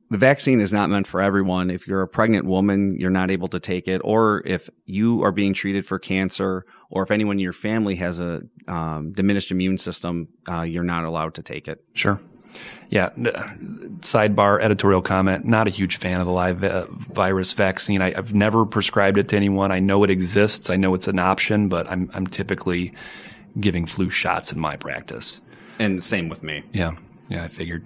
The 0.10 0.18
vaccine 0.18 0.60
is 0.60 0.74
not 0.74 0.90
meant 0.90 1.08
for 1.08 1.22
everyone. 1.22 1.72
If 1.72 1.88
you're 1.88 2.02
a 2.02 2.10
pregnant 2.10 2.46
woman, 2.46 2.98
you're 3.00 3.10
not 3.10 3.32
able 3.32 3.48
to 3.48 3.62
take 3.62 3.88
it, 3.88 4.02
or 4.04 4.46
if 4.46 4.70
you 4.86 5.24
are 5.24 5.32
being 5.32 5.54
treated 5.54 5.86
for 5.86 5.98
cancer, 5.98 6.66
or 6.90 7.04
if 7.04 7.12
anyone 7.12 7.38
in 7.38 7.40
your 7.40 7.54
family 7.54 7.96
has 7.96 8.20
a 8.20 8.42
um, 8.68 9.14
diminished 9.14 9.50
immune 9.52 9.78
system, 9.78 10.28
uh, 10.52 10.64
you're 10.64 10.84
not 10.84 11.06
allowed 11.06 11.36
to 11.36 11.44
take 11.44 11.70
it. 11.70 11.82
Sure. 11.94 12.20
Yeah. 12.90 13.10
Sidebar 14.02 14.62
editorial 14.62 15.02
comment. 15.02 15.46
Not 15.46 15.68
a 15.68 15.70
huge 15.70 15.98
fan 15.98 16.20
of 16.20 16.28
the 16.28 16.34
live 16.34 16.64
uh, 16.64 16.88
virus 16.90 17.54
vaccine. 17.54 18.02
I, 18.02 18.12
have 18.12 18.34
never 18.34 18.66
prescribed 18.66 19.18
it 19.18 19.30
to 19.30 19.38
anyone. 19.38 19.72
I 19.72 19.80
know 19.80 20.04
it 20.04 20.10
exists. 20.10 20.70
I 20.70 20.76
know 20.76 20.94
it's 20.94 21.08
an 21.08 21.20
option, 21.20 21.70
but 21.70 21.90
I'm, 21.90 22.12
I'm 22.14 22.28
typically 22.28 22.94
giving 23.60 23.86
flu 23.86 24.10
shots 24.10 24.52
in 24.52 24.60
my 24.60 24.76
practice. 24.76 25.40
And 25.80 26.04
same 26.04 26.28
with 26.28 26.44
me. 26.44 26.64
Yeah. 26.74 26.96
Yeah. 27.30 27.46
I 27.46 27.48
figured 27.48 27.86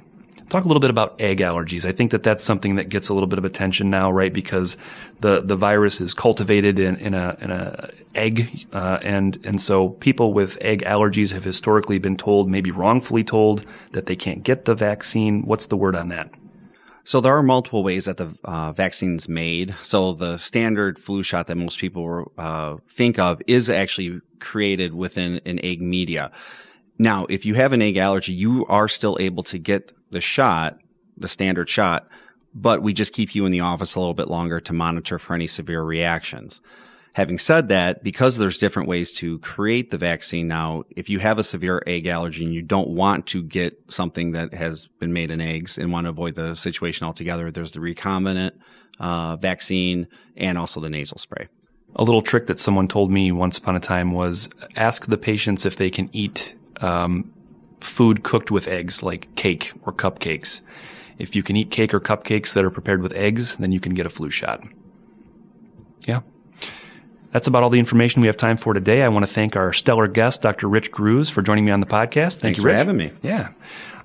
talk 0.50 0.64
a 0.64 0.68
little 0.68 0.82
bit 0.82 0.90
about 0.90 1.20
egg 1.20 1.40
allergies. 1.40 1.88
I 1.88 1.92
think 1.92 2.12
that 2.12 2.24
that's 2.24 2.44
something 2.44 2.76
that 2.76 2.90
gets 2.90 3.10
a 3.10 3.14
little 3.14 3.28
bit 3.28 3.40
of 3.40 3.46
attention 3.46 3.90
now, 3.90 4.12
right? 4.12 4.34
Because 4.34 4.78
the 5.22 5.42
the 5.42 5.56
virus 5.56 6.02
is 6.02 6.14
cultivated 6.14 6.80
in, 6.80 6.96
in 6.98 7.14
a 7.14 7.38
in 7.40 7.52
a 7.52 7.90
egg, 8.14 8.68
uh, 8.74 9.00
and 9.02 9.38
and 9.44 9.60
so 9.60 9.90
people 9.90 10.34
with 10.34 10.58
egg 10.62 10.84
allergies 10.84 11.34
have 11.34 11.44
historically 11.44 12.00
been 12.00 12.18
told, 12.18 12.50
maybe 12.50 12.72
wrongfully 12.72 13.24
told, 13.24 13.66
that 13.92 14.06
they 14.06 14.16
can't 14.16 14.44
get 14.44 14.66
the 14.66 14.76
vaccine. 14.76 15.44
What's 15.44 15.68
the 15.68 15.78
word 15.78 15.96
on 15.96 16.10
that? 16.10 16.30
So 17.04 17.22
there 17.22 17.38
are 17.38 17.44
multiple 17.44 17.84
ways 17.84 18.06
that 18.06 18.18
the 18.18 18.36
uh, 18.44 18.72
vaccine's 18.72 19.30
made. 19.30 19.76
So 19.84 20.14
the 20.14 20.38
standard 20.38 20.98
flu 20.98 21.22
shot 21.22 21.46
that 21.48 21.56
most 21.56 21.78
people 21.78 22.32
uh, 22.36 22.78
think 22.88 23.20
of 23.20 23.44
is 23.46 23.70
actually 23.70 24.22
created 24.40 24.96
within 24.96 25.40
an 25.46 25.60
egg 25.64 25.82
media. 25.84 26.32
Now, 26.98 27.26
if 27.30 27.46
you 27.46 27.56
have 27.56 27.74
an 27.74 27.82
egg 27.82 27.98
allergy, 27.98 28.34
you 28.34 28.66
are 28.68 28.88
still 28.88 29.18
able 29.20 29.44
to 29.44 29.58
get 29.58 29.92
the 30.12 30.22
shot, 30.22 30.80
the 31.18 31.28
standard 31.28 31.70
shot, 31.70 32.08
but 32.54 32.82
we 32.82 32.94
just 32.94 33.14
keep 33.14 33.36
you 33.36 33.46
in 33.46 33.52
the 33.52 33.60
office 33.60 33.96
a 33.96 34.00
little 34.00 34.14
bit 34.14 34.30
longer 34.30 34.62
to 34.62 34.74
monitor 34.74 35.20
for 35.20 35.34
any 35.34 35.48
severe 35.48 35.84
reactions. 35.84 36.62
Having 37.16 37.38
said 37.38 37.68
that, 37.70 38.04
because 38.04 38.38
there's 38.38 38.58
different 38.58 38.90
ways 38.90 39.14
to 39.14 39.40
create 39.40 39.90
the 39.90 39.98
vaccine 39.98 40.50
now, 40.50 40.84
if 40.98 41.10
you 41.10 41.20
have 41.20 41.38
a 41.38 41.46
severe 41.46 41.82
egg 41.88 42.08
allergy 42.08 42.44
and 42.44 42.54
you 42.54 42.62
don't 42.62 42.90
want 42.90 43.26
to 43.28 43.42
get 43.42 43.78
something 43.88 44.32
that 44.32 44.54
has 44.54 44.88
been 45.00 45.14
made 45.14 45.32
in 45.32 45.40
eggs 45.40 45.78
and 45.78 45.94
want 45.94 46.06
to 46.06 46.10
avoid 46.10 46.36
the 46.36 46.56
situation 46.56 47.06
altogether, 47.06 47.52
there's 47.52 47.72
the 47.72 47.80
recombinant 47.80 48.52
uh, 49.00 49.38
vaccine 49.38 50.08
and 50.36 50.58
also 50.58 50.82
the 50.82 50.90
nasal 50.90 51.18
spray. 51.18 51.48
A 51.96 52.04
little 52.04 52.22
trick 52.22 52.48
that 52.48 52.60
someone 52.60 52.90
told 52.90 53.12
me 53.12 53.32
once 53.32 53.58
upon 53.58 53.78
a 53.78 53.80
time 53.80 54.12
was 54.12 54.50
ask 54.76 55.06
the 55.06 55.18
patients 55.18 55.66
if 55.66 55.78
they 55.78 55.90
can 55.90 56.10
eat 56.12 56.56
um, 56.82 57.32
food 57.80 58.24
cooked 58.24 58.52
with 58.52 58.68
eggs, 58.68 59.04
like 59.04 59.34
cake 59.36 59.72
or 59.84 59.94
cupcakes. 59.94 60.62
If 61.18 61.36
you 61.36 61.44
can 61.44 61.56
eat 61.56 61.72
cake 61.72 61.94
or 61.94 62.00
cupcakes 62.00 62.54
that 62.54 62.66
are 62.66 62.70
prepared 62.70 63.02
with 63.02 63.14
eggs, 63.14 63.58
then 63.58 63.72
you 63.72 63.80
can 63.80 63.94
get 63.94 64.06
a 64.06 64.10
flu 64.10 64.30
shot. 64.30 64.64
Yeah. 66.06 66.22
That's 67.32 67.48
about 67.48 67.64
all 67.64 67.70
the 67.70 67.80
information 67.80 68.22
we 68.22 68.28
have 68.28 68.38
time 68.38 68.58
for 68.58 68.74
today. 68.74 69.04
I 69.04 69.10
want 69.10 69.26
to 69.26 69.32
thank 69.32 69.56
our 69.56 69.74
stellar 69.74 70.08
guest, 70.08 70.42
Dr. 70.42 70.70
Rich 70.70 70.92
Gruz, 70.92 71.30
for 71.30 71.42
joining 71.42 71.66
me 71.66 71.72
on 71.72 71.80
the 71.82 71.86
podcast. 71.86 72.40
Thank 72.40 72.42
Thanks 72.42 72.60
you, 72.60 72.66
Rich. 72.66 72.74
for 72.74 72.78
having 72.78 72.98
me. 72.98 73.12
Yeah. 73.22 73.50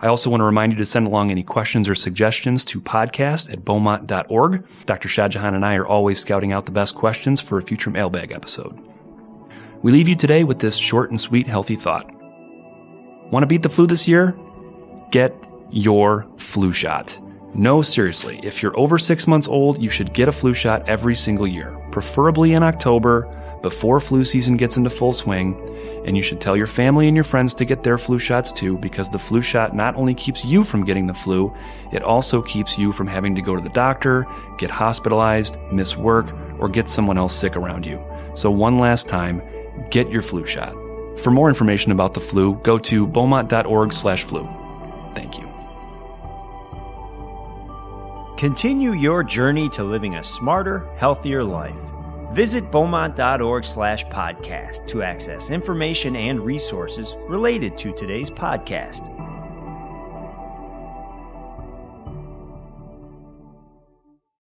I 0.03 0.09
also 0.09 0.31
want 0.31 0.41
to 0.41 0.45
remind 0.45 0.73
you 0.73 0.79
to 0.79 0.85
send 0.85 1.07
along 1.07 1.31
any 1.31 1.43
questions 1.43 1.89
or 1.89 1.95
suggestions 1.95 2.65
to 2.67 2.81
podcast 2.81 3.53
at 3.53 3.65
beaumont.org. 3.65 4.67
Dr. 4.87 5.09
Shahjahan 5.09 5.55
and 5.55 5.65
I 5.65 5.77
are 5.77 5.87
always 5.87 6.19
scouting 6.19 6.53
out 6.53 6.67
the 6.67 6.73
best 6.73 6.95
questions 6.95 7.41
for 7.41 7.59
a 7.59 7.63
future 7.63 7.91
mailbag 7.91 8.33
episode. 8.33 8.79
We 9.83 9.93
leave 9.93 10.09
you 10.09 10.17
today 10.17 10.43
with 10.43 10.59
this 10.59 10.77
short 10.77 11.11
and 11.11 11.21
sweet 11.21 11.47
healthy 11.47 11.77
thought. 11.77 12.11
Want 13.31 13.45
to 13.45 13.47
beat 13.47 13.63
the 13.63 13.69
flu 13.69 13.87
this 13.87 14.09
year? 14.09 14.37
Get 15.11 15.35
your 15.71 16.27
flu 16.37 16.73
shot. 16.73 17.19
No, 17.55 17.83
seriously, 17.83 18.41
if 18.43 18.63
you're 18.63 18.79
over 18.79 18.99
six 18.99 19.27
months 19.27 19.49
old, 19.49 19.81
you 19.81 19.89
should 19.89 20.13
get 20.13 20.29
a 20.29 20.33
flu 20.33 20.55
shot 20.55 20.89
every 20.89 21.15
single 21.15 21.47
year, 21.47 21.77
preferably 21.91 22.55
in 22.55 22.63
October, 22.63 23.29
before 23.63 24.01
flu 24.01 24.25
season 24.25 24.57
gets 24.57 24.77
into 24.77 24.91
full 24.91 25.13
swing. 25.13 25.57
And 26.07 26.17
you 26.17 26.23
should 26.23 26.41
tell 26.41 26.57
your 26.57 26.67
family 26.67 27.07
and 27.07 27.17
your 27.17 27.25
friends 27.25 27.53
to 27.55 27.65
get 27.65 27.83
their 27.83 27.99
flu 27.99 28.19
shots 28.19 28.51
too, 28.51 28.79
because 28.79 29.11
the 29.11 29.19
flu 29.19 29.43
shot 29.43 29.75
not 29.75 29.95
only 29.97 30.15
keeps 30.15 30.45
you 30.45 30.65
from 30.65 30.85
getting 30.85 31.07
the 31.07 31.15
flu, 31.15 31.55
it 31.93 32.03
also 32.03 32.41
keeps 32.43 32.79
you 32.79 32.91
from 32.91 33.07
having 33.07 33.35
to 33.35 33.43
go 33.43 33.55
to 33.55 33.63
the 33.63 33.69
doctor, 33.71 34.27
get 34.59 34.71
hospitalized, 34.71 35.57
miss 35.73 35.97
work, 35.97 36.33
or 36.59 36.69
get 36.69 36.89
someone 36.89 37.19
else 37.19 37.35
sick 37.35 37.57
around 37.57 37.85
you. 37.87 38.03
So, 38.35 38.51
one 38.51 38.79
last 38.79 39.09
time, 39.09 39.43
get 39.91 40.11
your 40.11 40.23
flu 40.23 40.47
shot. 40.47 40.75
For 41.21 41.31
more 41.31 41.49
information 41.49 41.93
about 41.93 42.15
the 42.15 42.21
flu, 42.21 42.55
go 42.63 42.79
to 42.79 43.07
beaumont.org/flu. 43.07 44.49
Thank 45.15 45.39
you. 45.39 45.47
Continue 48.39 48.93
your 48.93 49.23
journey 49.23 49.69
to 49.71 49.83
living 49.85 50.15
a 50.15 50.23
smarter, 50.23 50.89
healthier 50.97 51.45
life. 51.45 51.77
Visit 52.33 52.71
beaumont.org/podcast 52.71 54.87
to 54.87 55.03
access 55.03 55.51
information 55.51 56.17
and 56.17 56.41
resources 56.41 57.19
related 57.29 57.77
to 57.77 57.93
today's 57.93 58.31
podcast. 58.31 59.11